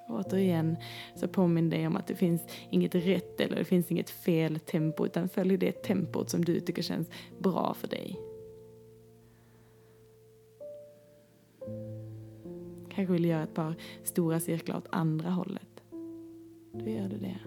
återigen 0.07 0.77
så 1.15 1.27
påminn 1.27 1.69
dig 1.69 1.87
om 1.87 1.95
att 1.95 2.07
det 2.07 2.15
finns 2.15 2.41
inget 2.69 2.95
rätt 2.95 3.41
eller 3.41 3.55
det 3.55 3.65
finns 3.65 3.91
inget 3.91 4.09
fel 4.09 4.59
tempo 4.59 5.05
utan 5.05 5.29
följ 5.29 5.57
det 5.57 5.71
tempot 5.71 6.29
som 6.29 6.45
du 6.45 6.59
tycker 6.59 6.81
känns 6.81 7.09
bra 7.39 7.75
för 7.79 7.87
dig. 7.87 8.30
kanske 13.01 13.13
vill 13.13 13.25
göra 13.25 13.43
ett 13.43 13.53
par 13.53 13.75
stora 14.03 14.39
cirklar 14.39 14.77
åt 14.77 14.87
andra 14.89 15.29
hållet. 15.29 15.83
Då 16.71 16.89
gör 16.89 17.09
du 17.09 17.17
det. 17.17 17.37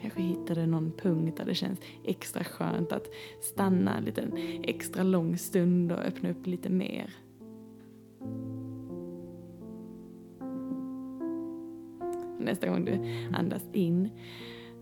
Kanske 0.00 0.22
hittar 0.22 0.54
du 0.54 0.66
någon 0.66 0.92
punkt 0.92 1.36
där 1.36 1.44
det 1.44 1.54
känns 1.54 1.80
extra 2.04 2.44
skönt 2.44 2.92
att 2.92 3.08
stanna 3.40 3.96
en 3.96 4.04
liten 4.04 4.32
extra 4.62 5.02
lång 5.02 5.38
stund 5.38 5.92
och 5.92 5.98
öppna 5.98 6.30
upp 6.30 6.46
lite 6.46 6.70
mer. 6.70 7.14
nästa 12.38 12.68
gång 12.68 12.84
du 12.84 13.00
andas 13.32 13.62
in 13.72 14.10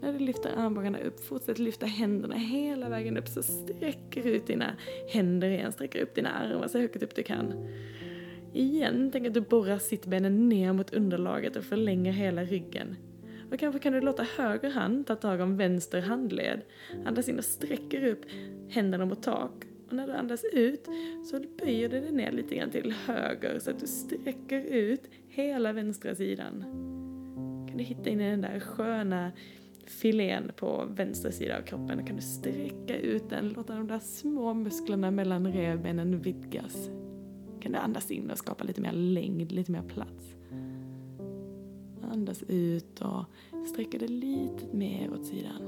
när 0.05 0.13
du 0.13 0.19
lyfter 0.19 0.51
armbågarna 0.57 0.99
upp, 0.99 1.25
fortsätt 1.25 1.59
lyfta 1.59 1.87
händerna 1.87 2.37
hela 2.37 2.89
vägen 2.89 3.17
upp 3.17 3.29
så 3.29 3.43
sträcker 3.43 4.27
ut 4.27 4.47
dina 4.47 4.75
händer 5.09 5.51
igen, 5.51 5.73
sträcker 5.73 6.03
upp 6.03 6.15
dina 6.15 6.31
armar 6.31 6.69
så 6.69 6.79
högt 6.79 7.03
upp 7.03 7.15
du 7.15 7.23
kan. 7.23 7.69
Igen, 8.53 9.11
tänk 9.13 9.27
att 9.27 9.35
du 9.35 9.41
borrar 9.41 9.79
sittbenen 9.79 10.49
ner 10.49 10.73
mot 10.73 10.95
underlaget 10.95 11.57
och 11.57 11.65
förlänger 11.65 12.13
hela 12.13 12.45
ryggen. 12.45 12.97
Och 13.53 13.59
kanske 13.59 13.79
kan 13.79 13.93
du 13.93 14.01
låta 14.01 14.27
höger 14.37 14.71
hand 14.71 15.07
ta 15.07 15.15
tag 15.15 15.41
om 15.41 15.57
vänster 15.57 16.01
handled. 16.01 16.61
Andas 17.05 17.29
in 17.29 17.39
och 17.39 17.45
sträcker 17.45 18.05
upp 18.05 18.21
händerna 18.69 19.07
mot 19.07 19.23
tak. 19.23 19.65
Och 19.89 19.93
när 19.93 20.07
du 20.07 20.13
andas 20.13 20.45
ut 20.53 20.89
så 21.31 21.41
böjer 21.59 21.89
du 21.89 22.01
dig 22.01 22.13
ner 22.13 22.33
lite 22.33 22.55
grann 22.55 22.71
till 22.71 22.95
höger 23.07 23.59
så 23.59 23.71
att 23.71 23.81
du 23.81 23.87
sträcker 23.87 24.61
ut 24.61 25.03
hela 25.29 25.73
vänstra 25.73 26.15
sidan. 26.15 26.65
Kan 27.69 27.77
du 27.77 27.85
hitta 27.85 28.11
in 28.11 28.21
i 28.21 28.31
den 28.31 28.41
där 28.41 28.61
sköna 28.61 29.33
filén 29.87 30.51
på 30.57 30.85
vänster 30.97 31.31
sida 31.31 31.59
av 31.59 31.63
kroppen. 31.63 32.07
Kan 32.07 32.17
du 32.17 32.23
sträcka 32.23 32.99
ut 32.99 33.31
den, 33.31 33.49
låta 33.49 33.75
de 33.75 33.87
där 33.87 33.99
små 33.99 34.55
musklerna 34.55 35.11
mellan 35.11 35.53
revbenen 35.53 36.21
vidgas. 36.21 36.91
Kan 37.61 37.73
du 37.73 37.79
andas 37.79 38.11
in 38.11 38.31
och 38.31 38.39
skapa 38.39 38.65
lite 38.65 38.81
mer 38.81 38.93
längd, 38.93 39.53
lite 39.53 39.73
mer 39.73 39.83
plats. 39.83 40.35
Andas 42.13 42.43
ut 42.43 43.01
och 43.01 43.25
sträcka 43.67 43.99
det 43.99 44.09
lite 44.09 44.77
mer 44.77 45.13
åt 45.13 45.27
sidan. 45.27 45.63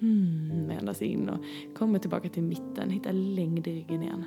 Hmm, 0.00 0.70
andas 0.80 1.02
in 1.02 1.28
och 1.28 1.44
kommer 1.74 1.98
tillbaka 1.98 2.28
till 2.28 2.42
mitten, 2.42 2.90
hitta 2.90 3.12
längd 3.12 3.66
i 3.66 3.72
ryggen 3.72 4.02
igen. 4.02 4.24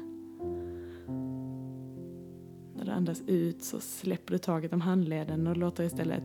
När 2.77 2.85
du 2.85 2.91
andas 2.91 3.23
ut 3.27 3.61
så 3.61 3.79
släpper 3.79 4.33
du 4.33 4.37
taget 4.37 4.73
om 4.73 4.81
handleden 4.81 5.47
och 5.47 5.57
låter 5.57 5.83
istället 5.83 6.23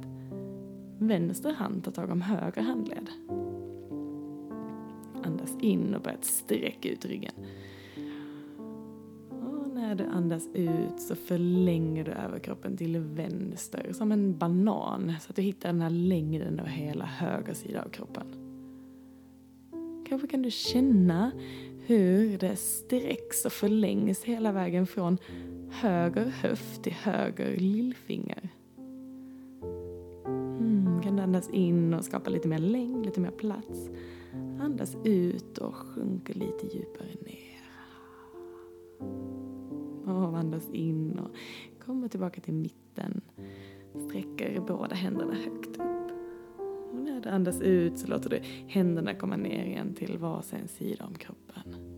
vänster 1.00 1.52
hand 1.52 1.84
ta 1.84 1.90
tag 1.90 2.10
om 2.10 2.22
höger 2.22 2.62
handled. 2.62 3.10
Andas 5.24 5.56
in 5.60 5.94
och 5.94 6.02
börja 6.02 6.16
sträcka 6.20 6.88
ut 6.88 7.04
ryggen. 7.04 7.32
Och 9.28 9.68
när 9.68 9.94
du 9.94 10.04
andas 10.04 10.48
ut 10.54 11.00
så 11.00 11.14
förlänger 11.14 12.04
du 12.04 12.10
överkroppen 12.10 12.76
till 12.76 12.98
vänster 12.98 13.92
som 13.92 14.12
en 14.12 14.38
banan 14.38 15.14
så 15.20 15.30
att 15.30 15.36
du 15.36 15.42
hittar 15.42 15.68
den 15.68 15.80
här 15.80 15.90
längden 15.90 16.60
över 16.60 16.70
hela 16.70 17.04
höger 17.04 17.54
sida 17.54 17.82
av 17.82 17.88
kroppen. 17.88 18.26
Kanske 20.08 20.28
kan 20.28 20.42
du 20.42 20.50
känna 20.50 21.30
hur 21.86 22.38
det 22.38 22.56
sträcks 22.56 23.44
och 23.44 23.52
förlängs 23.52 24.24
hela 24.24 24.52
vägen 24.52 24.86
från 24.86 25.18
höger 25.70 26.24
höft 26.24 26.82
till 26.82 26.92
höger 26.92 27.56
lillfinger 27.56 28.50
kan 31.10 31.16
du 31.16 31.22
andas 31.22 31.50
in 31.50 31.94
och 31.94 32.04
skapa 32.04 32.30
lite 32.30 32.48
mer 32.48 32.58
längd, 32.58 33.06
lite 33.06 33.20
mer 33.20 33.30
plats. 33.30 33.90
Andas 34.60 34.96
ut 35.04 35.58
och 35.58 35.74
sjunker 35.74 36.34
lite 36.34 36.76
djupare 36.76 37.08
ner. 37.20 37.62
Och 40.04 40.38
andas 40.38 40.70
in 40.70 41.18
och 41.18 41.30
kommer 41.84 42.08
tillbaka 42.08 42.40
till 42.40 42.54
mitten. 42.54 43.20
Sträcker 44.08 44.60
båda 44.68 44.94
händerna 44.94 45.34
högt 45.34 45.76
upp. 45.76 46.10
Och 46.92 47.00
när 47.00 47.20
du 47.20 47.28
andas 47.28 47.60
ut 47.60 47.98
så 47.98 48.06
låter 48.06 48.30
du 48.30 48.40
händerna 48.66 49.14
komma 49.14 49.36
ner 49.36 49.64
igen 49.64 49.94
till 49.94 50.18
varsin 50.18 50.68
sida 50.68 51.04
om 51.04 51.14
kroppen. 51.14 51.89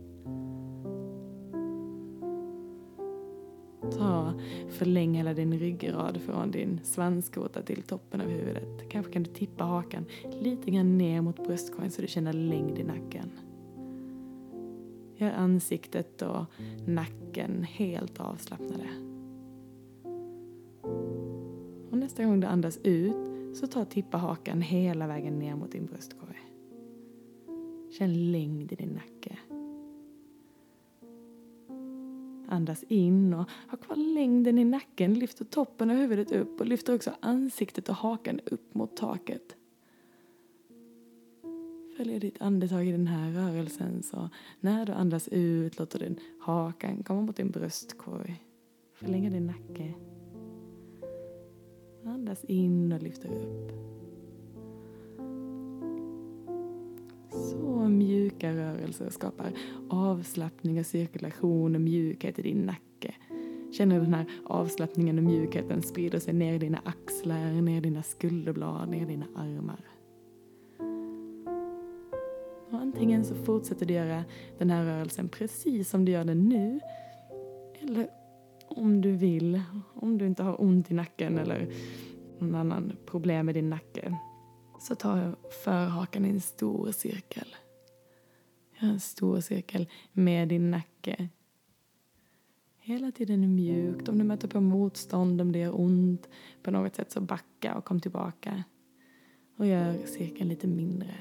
Ta, 3.98 4.32
förläng 4.68 5.14
hela 5.14 5.34
din 5.34 5.58
ryggrad 5.58 6.20
från 6.20 6.50
din 6.50 6.80
svanskota 6.82 7.62
till 7.62 7.82
toppen 7.82 8.20
av 8.20 8.26
huvudet. 8.26 8.88
Kanske 8.90 9.12
kan 9.12 9.22
du 9.22 9.30
tippa 9.30 9.64
hakan 9.64 10.04
lite 10.40 10.70
grann 10.70 10.98
ner 10.98 11.20
mot 11.20 11.46
bröstkorgen 11.46 11.90
så 11.90 12.02
du 12.02 12.08
känner 12.08 12.32
längd 12.32 12.78
i 12.78 12.82
nacken. 12.82 13.30
Gör 15.16 15.30
ansiktet 15.30 16.22
och 16.22 16.44
nacken 16.86 17.62
helt 17.62 18.20
avslappnade. 18.20 18.88
Och 21.90 21.98
nästa 21.98 22.24
gång 22.24 22.40
du 22.40 22.46
andas 22.46 22.78
ut 22.82 23.16
så 23.54 23.66
ta 23.66 23.84
tippa 23.84 24.18
hakan 24.18 24.62
hela 24.62 25.06
vägen 25.06 25.38
ner 25.38 25.56
mot 25.56 25.72
din 25.72 25.86
bröstkorg. 25.86 26.36
Känn 27.98 28.32
längd 28.32 28.72
i 28.72 28.74
din 28.74 28.88
nacke. 28.88 29.38
Andas 32.52 32.84
in 32.88 33.34
och 33.34 33.50
ha 33.68 33.76
kvar 33.76 33.96
längden 33.96 34.58
i 34.58 34.64
nacken, 34.64 35.14
lyfter 35.14 35.44
toppen 35.44 35.90
av 35.90 35.96
huvudet 35.96 36.32
upp 36.32 36.60
och 36.60 36.66
lyfter 36.66 36.94
också 36.94 37.12
ansiktet 37.20 37.88
och 37.88 37.94
hakan 37.94 38.40
upp 38.46 38.74
mot 38.74 38.96
taket. 38.96 39.56
Följer 41.96 42.20
ditt 42.20 42.42
andetag 42.42 42.88
i 42.88 42.92
den 42.92 43.06
här 43.06 43.32
rörelsen 43.32 44.02
så 44.02 44.30
när 44.60 44.86
du 44.86 44.92
andas 44.92 45.28
ut 45.28 45.78
låter 45.78 45.98
du 45.98 46.16
hakan 46.40 47.02
komma 47.02 47.20
mot 47.20 47.36
din 47.36 47.50
bröstkorg. 47.50 48.42
Förlänger 48.94 49.30
din 49.30 49.46
nacke. 49.46 49.94
Andas 52.04 52.44
in 52.44 52.92
och 52.92 53.02
lyfter 53.02 53.28
upp. 53.28 53.72
Så 57.42 57.88
mjuka 57.88 58.52
rörelser 58.52 59.10
skapar 59.10 59.52
avslappning 59.90 60.78
och 60.78 60.86
cirkulation 60.86 61.74
och 61.74 61.80
mjukhet 61.80 62.38
i 62.38 62.42
din 62.42 62.58
nacke. 62.58 63.14
Känner 63.72 63.98
du 63.98 64.04
den 64.04 64.14
här 64.14 64.26
avslappningen 64.44 65.18
och 65.18 65.24
mjukheten 65.24 65.82
sprider 65.82 66.18
sig 66.18 66.34
ner 66.34 66.54
i 66.54 66.58
dina 66.58 66.78
axlar, 66.84 67.62
ner 67.62 67.78
i 67.78 67.80
dina 67.80 68.02
skulderblad, 68.02 68.88
ner 68.88 69.02
i 69.02 69.04
dina 69.04 69.26
armar. 69.36 69.80
Och 72.70 72.78
antingen 72.78 73.24
så 73.24 73.34
fortsätter 73.34 73.86
du 73.86 73.94
göra 73.94 74.24
den 74.58 74.70
här 74.70 74.84
rörelsen 74.84 75.28
precis 75.28 75.90
som 75.90 76.04
du 76.04 76.12
gör 76.12 76.24
den 76.24 76.48
nu. 76.48 76.80
Eller 77.80 78.08
om 78.68 79.00
du 79.00 79.12
vill, 79.12 79.62
om 79.94 80.18
du 80.18 80.26
inte 80.26 80.42
har 80.42 80.60
ont 80.60 80.90
i 80.90 80.94
nacken 80.94 81.38
eller 81.38 81.68
någon 82.38 82.54
annan 82.54 82.92
problem 83.06 83.46
med 83.46 83.54
din 83.54 83.70
nacke 83.70 84.16
så 84.82 84.94
tar 84.94 85.36
förhakan 85.64 86.24
i 86.24 86.28
en 86.28 86.40
stor 86.40 86.92
cirkel. 86.92 87.56
Gör 88.80 88.88
en 88.88 89.00
stor 89.00 89.40
cirkel 89.40 89.88
med 90.12 90.48
din 90.48 90.70
nacke. 90.70 91.28
Hela 92.78 93.12
tiden 93.12 93.54
mjukt. 93.54 94.08
Om 94.08 94.18
du 94.18 94.24
möter 94.24 94.48
på 94.48 94.60
motstånd, 94.60 95.40
om 95.40 95.52
det 95.52 95.58
gör 95.58 95.80
ont 95.80 96.28
på 96.62 96.70
något 96.70 96.96
sätt 96.96 97.10
så 97.10 97.20
backa 97.20 97.74
och 97.74 97.84
kom 97.84 98.00
tillbaka. 98.00 98.64
Och 99.56 99.66
gör 99.66 100.06
cirkeln 100.06 100.48
lite 100.48 100.66
mindre. 100.66 101.14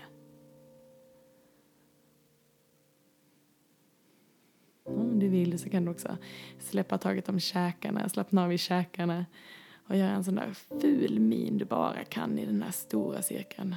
Om 4.84 5.20
du 5.20 5.28
vill 5.28 5.60
så 5.60 5.70
kan 5.70 5.86
du 5.86 5.92
också 5.92 6.18
släppa 6.60 6.98
taget 6.98 7.30
om 7.30 7.40
käkarna, 7.40 8.10
slappna 8.10 8.44
av 8.44 8.54
i 8.54 8.58
käkarna 8.58 9.26
och 9.92 9.98
göra 9.98 10.10
en 10.10 10.24
sån 10.24 10.36
där 10.36 10.54
ful 10.82 11.20
min 11.20 11.58
du 11.58 11.66
bara 11.66 12.04
kan 12.04 12.40
i 12.40 12.46
den 12.46 12.62
här 12.62 12.72
stora 12.72 13.22
cirkeln. 13.22 13.76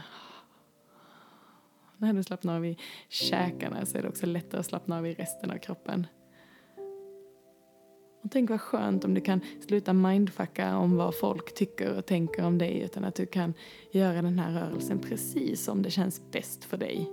När 1.96 2.12
du 2.12 2.22
slappnar 2.22 2.57
av 2.57 2.66
i 2.66 2.79
käkarna 3.09 3.87
så 3.87 3.98
är 3.98 4.03
det 4.03 4.09
också 4.09 4.27
lättare 4.27 4.61
att 4.61 4.66
slappna 4.66 4.98
av 4.98 5.07
i 5.07 5.14
resten 5.14 5.50
av 5.50 5.59
kroppen. 5.59 6.07
Och 8.22 8.31
tänk 8.31 8.50
vad 8.50 8.61
skönt 8.61 9.05
om 9.05 9.14
du 9.14 9.20
kan 9.20 9.40
sluta 9.66 9.92
mindfucka 9.92 10.77
om 10.77 10.96
vad 10.96 11.18
folk 11.18 11.55
tycker 11.55 11.98
och 11.98 12.07
tänker 12.07 12.44
om 12.44 12.59
dig 12.59 12.81
utan 12.81 13.05
att 13.05 13.14
du 13.14 13.27
kan 13.27 13.55
göra 13.92 14.22
den 14.22 14.38
här 14.38 14.53
rörelsen 14.61 14.98
precis 14.98 15.64
som 15.64 15.83
det 15.83 15.90
känns 15.90 16.22
bäst 16.33 16.64
för 16.64 16.77
dig. 16.77 17.11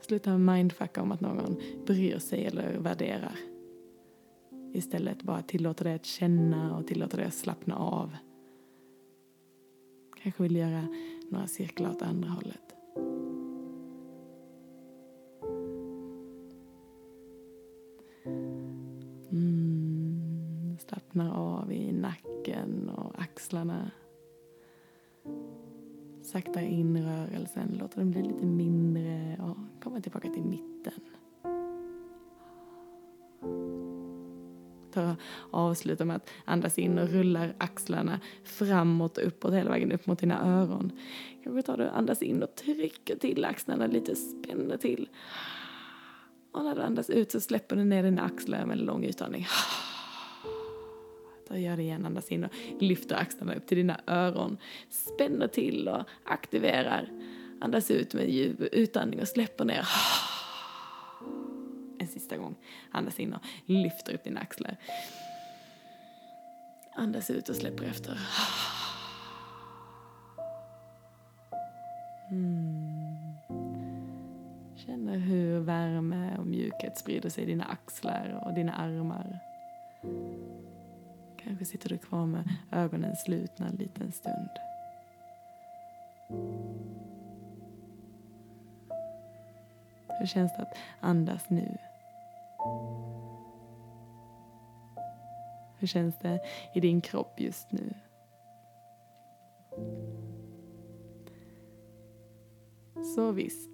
Sluta 0.00 0.38
mindfucka 0.38 1.02
om 1.02 1.12
att 1.12 1.20
någon 1.20 1.60
bryr 1.86 2.18
sig 2.18 2.46
eller 2.46 2.78
värderar. 2.78 3.47
Istället 4.72 5.22
bara 5.22 5.42
tillåta 5.42 5.84
dig 5.84 5.94
att 5.94 6.04
känna 6.04 6.76
och 6.76 6.86
tillåta 6.86 7.16
dig 7.16 7.26
att 7.26 7.34
slappna 7.34 7.76
av. 7.76 8.16
Kanske 10.22 10.42
vill 10.42 10.56
göra 10.56 10.88
några 11.30 11.46
cirklar 11.46 11.90
åt 11.90 12.02
andra 12.02 12.28
hållet. 12.28 12.74
Mm, 19.30 20.76
slappnar 20.78 21.30
av 21.34 21.72
i 21.72 21.92
nacken 21.92 22.88
och 22.88 23.22
axlarna. 23.22 23.90
Sakta 26.22 26.62
in 26.62 27.02
rörelsen, 27.02 27.78
låter 27.80 27.98
den 27.98 28.10
bli 28.10 28.22
lite 28.22 28.46
mindre 28.46 29.36
och 29.40 29.82
komma 29.82 30.00
tillbaka 30.00 30.28
till 30.28 30.44
mitten. 30.44 31.00
För 34.98 35.06
att 35.10 35.18
avsluta 35.50 36.04
med 36.04 36.16
att 36.16 36.30
andas 36.44 36.78
in 36.78 36.98
och 36.98 37.08
rullar 37.08 37.54
axlarna 37.58 38.20
framåt 38.44 39.18
och 39.18 39.26
uppåt 39.26 39.54
hela 39.54 39.70
vägen 39.70 39.92
upp 39.92 40.06
mot 40.06 40.18
dina 40.18 40.60
öron. 40.60 40.92
Kanske 41.44 41.62
tar 41.62 41.76
du 41.76 41.88
andas 41.88 42.22
in 42.22 42.42
och 42.42 42.54
trycker 42.54 43.16
till 43.16 43.44
axlarna 43.44 43.86
lite, 43.86 44.16
spänner 44.16 44.76
till. 44.76 45.08
Och 46.52 46.64
när 46.64 46.74
du 46.74 46.82
andas 46.82 47.10
ut 47.10 47.30
så 47.30 47.40
släpper 47.40 47.76
du 47.76 47.84
ner 47.84 48.02
dina 48.02 48.22
axlar 48.22 48.66
med 48.66 48.78
en 48.78 48.84
lång 48.84 49.04
utandning. 49.04 49.46
Då 51.48 51.56
gör 51.56 51.76
det 51.76 51.82
igen, 51.82 52.06
andas 52.06 52.32
in 52.32 52.44
och 52.44 52.50
lyfter 52.80 53.16
axlarna 53.16 53.54
upp 53.54 53.66
till 53.66 53.76
dina 53.76 54.00
öron. 54.06 54.56
Spänner 54.90 55.48
till 55.48 55.88
och 55.88 56.02
aktiverar. 56.24 57.08
Andas 57.60 57.90
ut 57.90 58.14
med 58.14 58.30
djup 58.30 58.60
utandning 58.60 59.20
och 59.20 59.28
släpper 59.28 59.64
ner. 59.64 59.84
En 61.98 62.06
sista 62.06 62.36
gång. 62.36 62.54
Andas 62.92 63.20
in 63.20 63.32
och 63.32 63.40
lyfter 63.66 64.14
upp 64.14 64.24
dina 64.24 64.40
axlar. 64.40 64.76
Andas 66.94 67.30
ut 67.30 67.48
och 67.48 67.56
släpper 67.56 67.84
efter. 67.84 68.18
Mm. 72.30 72.98
Känner 74.76 75.18
hur 75.18 75.60
värme 75.60 76.36
och 76.38 76.46
mjukhet 76.46 76.98
sprider 76.98 77.28
sig 77.28 77.44
i 77.44 77.46
dina 77.46 77.64
axlar 77.64 78.42
och 78.46 78.54
dina 78.54 78.72
armar. 78.72 79.38
Kanske 81.44 81.64
sitter 81.64 81.88
du 81.88 81.98
kvar 81.98 82.26
med 82.26 82.48
ögonen 82.72 83.16
slutna 83.16 83.68
en 83.68 83.76
liten 83.76 84.12
stund. 84.12 84.50
Hur 90.18 90.26
känns 90.26 90.52
det 90.56 90.62
att 90.62 90.76
andas 91.00 91.50
nu? 91.50 91.76
Hur 95.78 95.86
känns 95.86 96.18
det 96.18 96.40
i 96.74 96.80
din 96.80 97.00
kropp 97.00 97.40
just 97.40 97.72
nu? 97.72 97.94
Så 103.14 103.32
visst, 103.32 103.70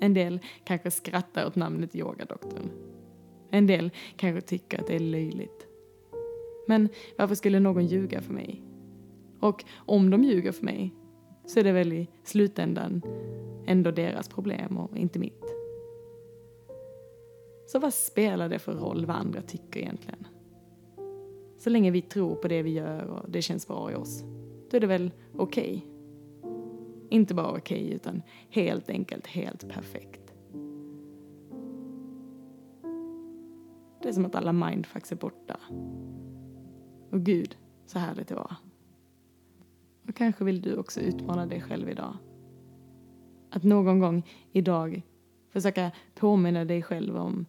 en 0.00 0.14
del 0.14 0.40
kanske 0.64 0.90
skrattar 0.90 1.46
åt 1.46 1.56
namnet 1.56 1.96
yogadoktorn. 1.96 2.70
En 3.50 3.66
del 3.66 3.90
kanske 4.16 4.40
tycker 4.40 4.80
att 4.80 4.86
det 4.86 4.94
är 4.94 5.00
löjligt. 5.00 5.66
Men 6.68 6.88
varför 7.18 7.34
skulle 7.34 7.60
någon 7.60 7.86
ljuga 7.86 8.20
för 8.20 8.32
mig? 8.32 8.62
Och 9.40 9.64
om 9.74 10.10
de 10.10 10.24
ljuger 10.24 10.52
för 10.52 10.64
mig 10.64 10.94
så 11.46 11.60
är 11.60 11.64
det 11.64 11.72
väl 11.72 11.92
i 11.92 12.08
slutändan 12.24 13.02
ändå 13.66 13.90
deras 13.90 14.28
problem 14.28 14.78
och 14.78 14.96
inte 14.96 15.18
mitt. 15.18 15.51
Så 17.72 17.78
vad 17.78 17.94
spelar 17.94 18.48
det 18.48 18.58
för 18.58 18.74
roll 18.74 19.06
vad 19.06 19.16
andra 19.16 19.42
tycker 19.42 19.80
egentligen? 19.80 20.26
Så 21.58 21.70
länge 21.70 21.90
vi 21.90 22.02
tror 22.02 22.34
på 22.34 22.48
det 22.48 22.62
vi 22.62 22.70
gör 22.70 23.06
och 23.06 23.30
det 23.30 23.42
känns 23.42 23.68
bra 23.68 23.92
i 23.92 23.94
oss, 23.94 24.24
då 24.70 24.76
är 24.76 24.80
det 24.80 24.86
väl 24.86 25.10
okej. 25.34 25.76
Okay. 25.76 25.90
Inte 27.10 27.34
bara 27.34 27.50
okej, 27.50 27.84
okay, 27.84 27.94
utan 27.94 28.22
helt 28.48 28.90
enkelt 28.90 29.26
helt 29.26 29.68
perfekt. 29.68 30.34
Det 34.02 34.08
är 34.08 34.12
som 34.12 34.26
att 34.26 34.34
alla 34.34 34.52
mindfucks 34.52 35.12
är 35.12 35.16
borta. 35.16 35.60
Och 37.10 37.20
gud, 37.20 37.56
så 37.86 37.98
härligt 37.98 38.28
det 38.28 38.34
var. 38.34 38.54
Och 40.08 40.16
kanske 40.16 40.44
vill 40.44 40.62
du 40.62 40.76
också 40.76 41.00
utmana 41.00 41.46
dig 41.46 41.60
själv 41.60 41.88
idag. 41.88 42.16
Att 43.50 43.62
någon 43.62 44.00
gång 44.00 44.26
idag 44.50 45.02
försöka 45.50 45.90
påminna 46.14 46.64
dig 46.64 46.82
själv 46.82 47.16
om 47.16 47.46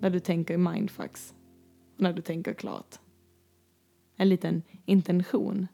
när 0.00 0.10
du 0.10 0.20
tänker 0.20 0.58
mindfucks 0.58 1.34
när 1.96 2.12
du 2.12 2.22
tänker 2.22 2.54
klart. 2.54 2.98
En 4.16 4.28
liten 4.28 4.62
intention 4.84 5.66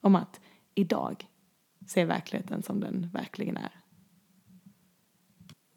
om 0.00 0.14
att 0.14 0.40
idag 0.74 1.28
se 1.86 2.04
verkligheten 2.04 2.62
som 2.62 2.80
den 2.80 3.10
verkligen 3.12 3.56
är. 3.56 3.72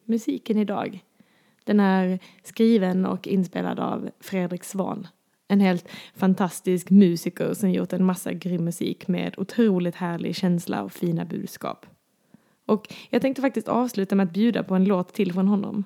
Musiken 0.06 0.58
idag, 0.58 1.06
den 1.63 1.80
är 1.80 2.19
skriven 2.43 3.06
och 3.06 3.28
inspelad 3.28 3.80
av 3.80 4.10
Fredrik 4.19 4.63
Svan 4.63 5.08
en 5.52 5.60
helt 5.60 5.89
fantastisk 6.15 6.89
musiker 6.89 7.54
som 7.54 7.71
gjort 7.71 7.93
en 7.93 8.06
massa 8.06 8.34
grym 8.34 8.65
musik 8.65 9.08
med 9.08 9.36
otroligt 9.38 9.95
härlig 9.95 10.36
känsla 10.36 10.84
och 10.84 10.91
fina 10.91 11.26
budskap. 11.26 11.86
Och 12.65 12.93
jag 13.10 13.21
tänkte 13.21 13.41
faktiskt 13.41 13.67
avsluta 13.67 14.15
med 14.15 14.24
att 14.24 14.34
bjuda 14.34 14.63
på 14.63 14.76
en 14.76 14.86
låt 14.86 15.13
till 15.13 15.34
från 15.34 15.47
honom. 15.47 15.84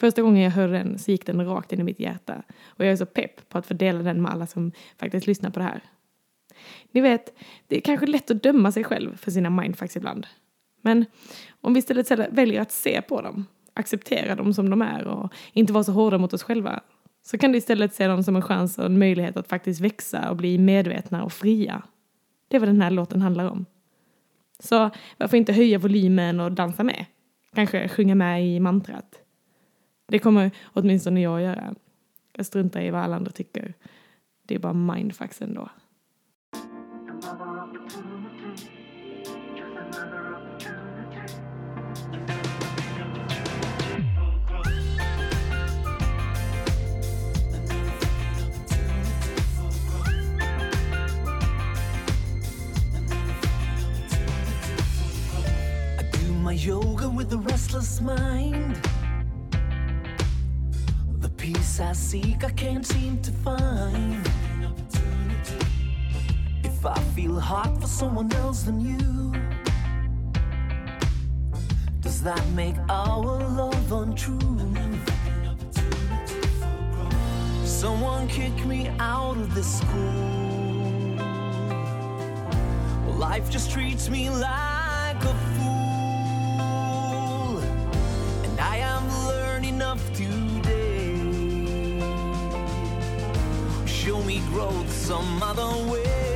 Första 0.00 0.22
gången 0.22 0.42
jag 0.42 0.50
hörde 0.50 0.72
den 0.72 0.98
så 0.98 1.10
gick 1.10 1.26
den 1.26 1.46
rakt 1.46 1.72
in 1.72 1.80
i 1.80 1.82
mitt 1.82 2.00
hjärta 2.00 2.42
och 2.64 2.84
jag 2.84 2.92
är 2.92 2.96
så 2.96 3.06
pepp 3.06 3.48
på 3.48 3.58
att 3.58 3.66
få 3.66 3.74
dela 3.74 4.02
den 4.02 4.22
med 4.22 4.32
alla 4.32 4.46
som 4.46 4.72
faktiskt 4.96 5.26
lyssnar 5.26 5.50
på 5.50 5.58
det 5.58 5.64
här. 5.64 5.80
Ni 6.90 7.00
vet, 7.00 7.38
det 7.66 7.76
är 7.76 7.80
kanske 7.80 8.06
lätt 8.06 8.30
att 8.30 8.42
döma 8.42 8.72
sig 8.72 8.84
själv 8.84 9.16
för 9.16 9.30
sina 9.30 9.50
mindfucks 9.50 9.96
ibland. 9.96 10.26
Men 10.82 11.04
om 11.60 11.74
vi 11.74 11.78
istället 11.78 12.10
väljer 12.10 12.60
att 12.60 12.72
se 12.72 13.02
på 13.02 13.22
dem, 13.22 13.46
acceptera 13.74 14.34
dem 14.34 14.54
som 14.54 14.70
de 14.70 14.82
är 14.82 15.06
och 15.06 15.32
inte 15.52 15.72
vara 15.72 15.84
så 15.84 15.92
hårda 15.92 16.18
mot 16.18 16.32
oss 16.32 16.42
själva 16.42 16.80
så 17.22 17.38
kan 17.38 17.52
du 17.52 17.58
istället 17.58 17.94
se 17.94 18.06
dem 18.06 18.22
som 18.22 18.36
en 18.36 18.42
chans 18.42 18.78
och 18.78 18.86
en 18.86 18.98
möjlighet 18.98 19.36
att 19.36 19.48
faktiskt 19.48 19.80
växa 19.80 20.30
och 20.30 20.36
bli 20.36 20.58
medvetna 20.58 21.24
och 21.24 21.32
fria. 21.32 21.82
Det 22.48 22.56
är 22.56 22.60
vad 22.60 22.68
den 22.68 22.82
här 22.82 22.90
låten 22.90 23.22
handlar 23.22 23.50
om. 23.50 23.66
Så 24.58 24.90
varför 25.16 25.36
inte 25.36 25.52
höja 25.52 25.78
volymen 25.78 26.40
och 26.40 26.52
dansa 26.52 26.84
med? 26.84 27.06
Kanske 27.54 27.88
sjunga 27.88 28.14
med 28.14 28.46
i 28.46 28.60
mantrat. 28.60 29.20
Det 30.10 30.18
kommer 30.18 30.50
åtminstone 30.72 31.20
jag 31.20 31.36
att 31.36 31.42
göra. 31.42 31.74
Jag 32.32 32.46
struntar 32.46 32.80
i 32.80 32.90
vad 32.90 33.00
alla 33.00 33.16
andra 33.16 33.30
tycker. 33.30 33.74
Det 34.42 34.54
är 34.54 34.58
bara 34.58 34.72
mindfucks 34.72 35.42
ändå. 35.42 35.68
yoga 56.66 57.08
with 57.08 57.32
a 57.32 57.38
restless 57.38 58.00
mind. 58.00 58.89
Peace 61.52 61.80
I 61.80 61.92
seek, 61.94 62.44
I 62.44 62.50
can't 62.50 62.86
seem 62.86 63.20
to 63.22 63.32
find. 63.32 64.24
If 66.62 66.86
I 66.86 66.96
feel 67.16 67.40
hot 67.40 67.80
for 67.80 67.88
someone 67.88 68.32
else 68.34 68.62
than 68.62 68.80
you, 68.80 69.34
does 71.98 72.22
that 72.22 72.46
make 72.50 72.76
our 72.88 73.40
love 73.60 73.90
untrue? 73.90 74.38
Someone 77.64 78.28
kick 78.28 78.64
me 78.64 78.86
out 79.00 79.36
of 79.36 79.52
this 79.52 79.78
school. 79.80 81.16
life 83.18 83.50
just 83.50 83.72
treats 83.72 84.08
me 84.08 84.30
like 84.30 85.24
a 85.24 85.34
fool. 85.34 85.59
Growth 94.48 94.90
some 94.90 95.42
other 95.42 95.70
way. 95.90 96.30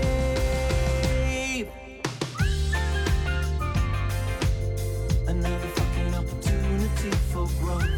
Another 5.26 5.68
fucking 5.78 6.14
opportunity 6.14 7.10
for 7.32 7.46
growth. 7.60 7.88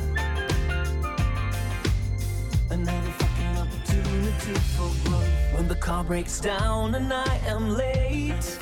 Another 2.71 3.13
fucking 3.21 3.57
opportunity 3.59 4.55
for 4.77 4.91
growth. 5.05 5.55
When 5.55 5.67
the 5.69 5.77
car 5.77 6.05
breaks 6.05 6.41
down 6.41 6.95
and 6.95 7.13
I 7.13 7.41
am 7.47 7.71
late. 7.71 8.59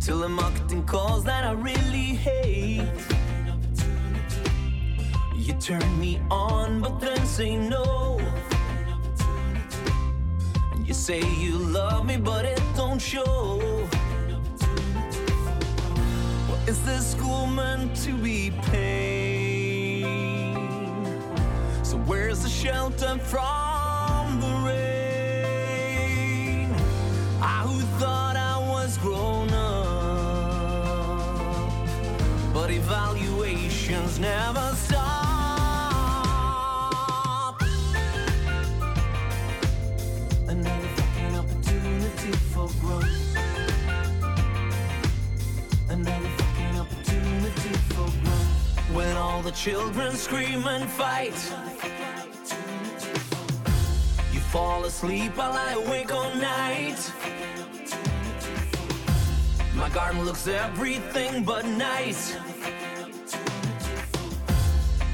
Till 0.00 0.18
the 0.18 0.28
marketing 0.28 0.84
calls 0.84 1.24
that 1.24 1.44
I 1.44 1.52
really 1.52 2.14
hate. 2.28 2.88
You 5.34 5.54
turn 5.54 6.00
me 6.00 6.20
on, 6.30 6.80
but 6.80 7.00
then 7.00 7.24
say 7.26 7.56
no. 7.56 8.20
You 10.94 11.00
say 11.00 11.22
you 11.40 11.58
love 11.58 12.06
me, 12.06 12.16
but 12.16 12.44
it 12.44 12.62
don't 12.76 13.00
show. 13.00 13.88
Is 16.68 16.80
this 16.84 17.10
school 17.10 17.48
meant 17.48 17.96
to 18.04 18.12
be 18.12 18.52
pain? 18.70 20.04
So 21.82 21.96
where's 22.06 22.44
the 22.44 22.48
shelter 22.48 23.18
from 23.18 23.73
children 49.52 50.14
scream 50.14 50.66
and 50.66 50.88
fight. 50.88 51.34
You 54.32 54.40
fall 54.40 54.84
asleep 54.84 55.36
while 55.36 55.52
I 55.52 55.76
wake 55.90 56.12
all 56.12 56.34
night. 56.34 56.98
My 59.74 59.88
garden 59.90 60.24
looks 60.24 60.46
everything 60.46 61.44
but 61.44 61.66
nice. 61.66 62.36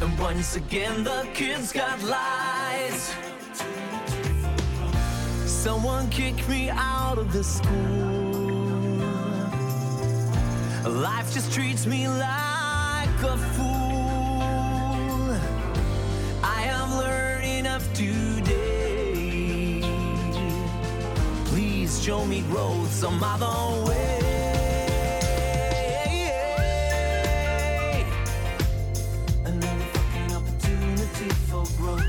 And 0.00 0.18
once 0.18 0.56
again, 0.56 1.02
the 1.02 1.26
kids 1.34 1.72
got 1.72 2.00
lies. 2.02 3.14
Someone 5.44 6.08
kicked 6.10 6.48
me 6.48 6.70
out 6.70 7.18
of 7.18 7.32
the 7.32 7.42
school. 7.42 8.40
Life 10.88 11.34
just 11.34 11.52
treats 11.52 11.84
me 11.86 12.06
like 12.06 13.22
a 13.22 13.36
fool. 13.36 13.69
Show 22.10 22.26
me 22.26 22.40
growth 22.50 22.90
some 22.90 23.22
other 23.22 23.86
way. 23.86 24.24
Another 29.44 29.84
fucking 29.92 30.30
opportunity 30.38 31.28
for 31.48 31.64
growth. 31.78 32.02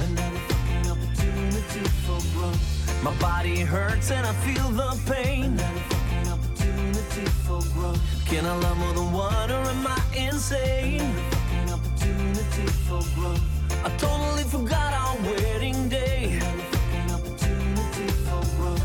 Another 0.00 0.40
fucking 0.48 0.86
opportunity 0.92 1.84
for 2.04 2.20
growth. 2.34 3.02
My 3.02 3.14
body 3.16 3.60
hurts 3.60 4.10
and 4.10 4.26
I 4.26 4.32
feel 4.44 4.68
the 4.80 4.90
pain. 5.10 5.44
Another 5.44 5.80
fucking 5.92 6.28
opportunity 6.34 7.24
for 7.46 7.60
growth. 7.72 8.02
Can 8.26 8.44
I 8.44 8.54
love 8.54 8.76
more 8.76 8.92
than 8.92 9.12
one 9.12 9.50
or 9.50 9.64
am 9.74 9.86
I 9.86 9.98
insane? 10.14 11.00
Another 11.00 11.24
fucking 11.30 11.68
opportunity 11.72 12.66
for 12.86 13.00
growth. 13.14 13.40
I 13.82 13.88
totally 13.96 14.44
forgot 14.44 14.92
our 14.92 15.16
wedding 15.22 15.88
day. 15.88 16.53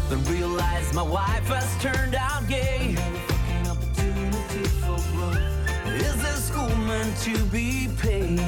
Then 0.10 0.24
realized 0.26 0.96
my 0.96 1.04
wife 1.04 1.48
has 1.50 1.84
turned 1.84 2.16
out 2.16 2.48
gay. 2.48 2.96
Is 5.86 6.22
this 6.24 6.46
school 6.46 6.76
meant 6.78 7.16
to 7.18 7.38
be 7.46 7.90
paid? 8.00 8.40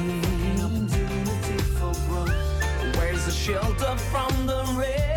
Where's 2.96 3.24
the 3.26 3.30
shelter 3.30 3.96
from 3.96 4.46
the 4.48 4.64
rain? 4.76 5.11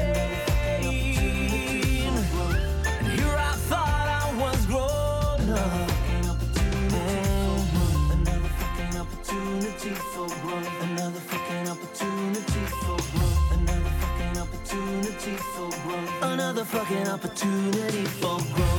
Another 15.28 16.64
fucking 16.64 17.08
opportunity 17.08 18.04
for 18.06 18.38
growth. 18.54 18.75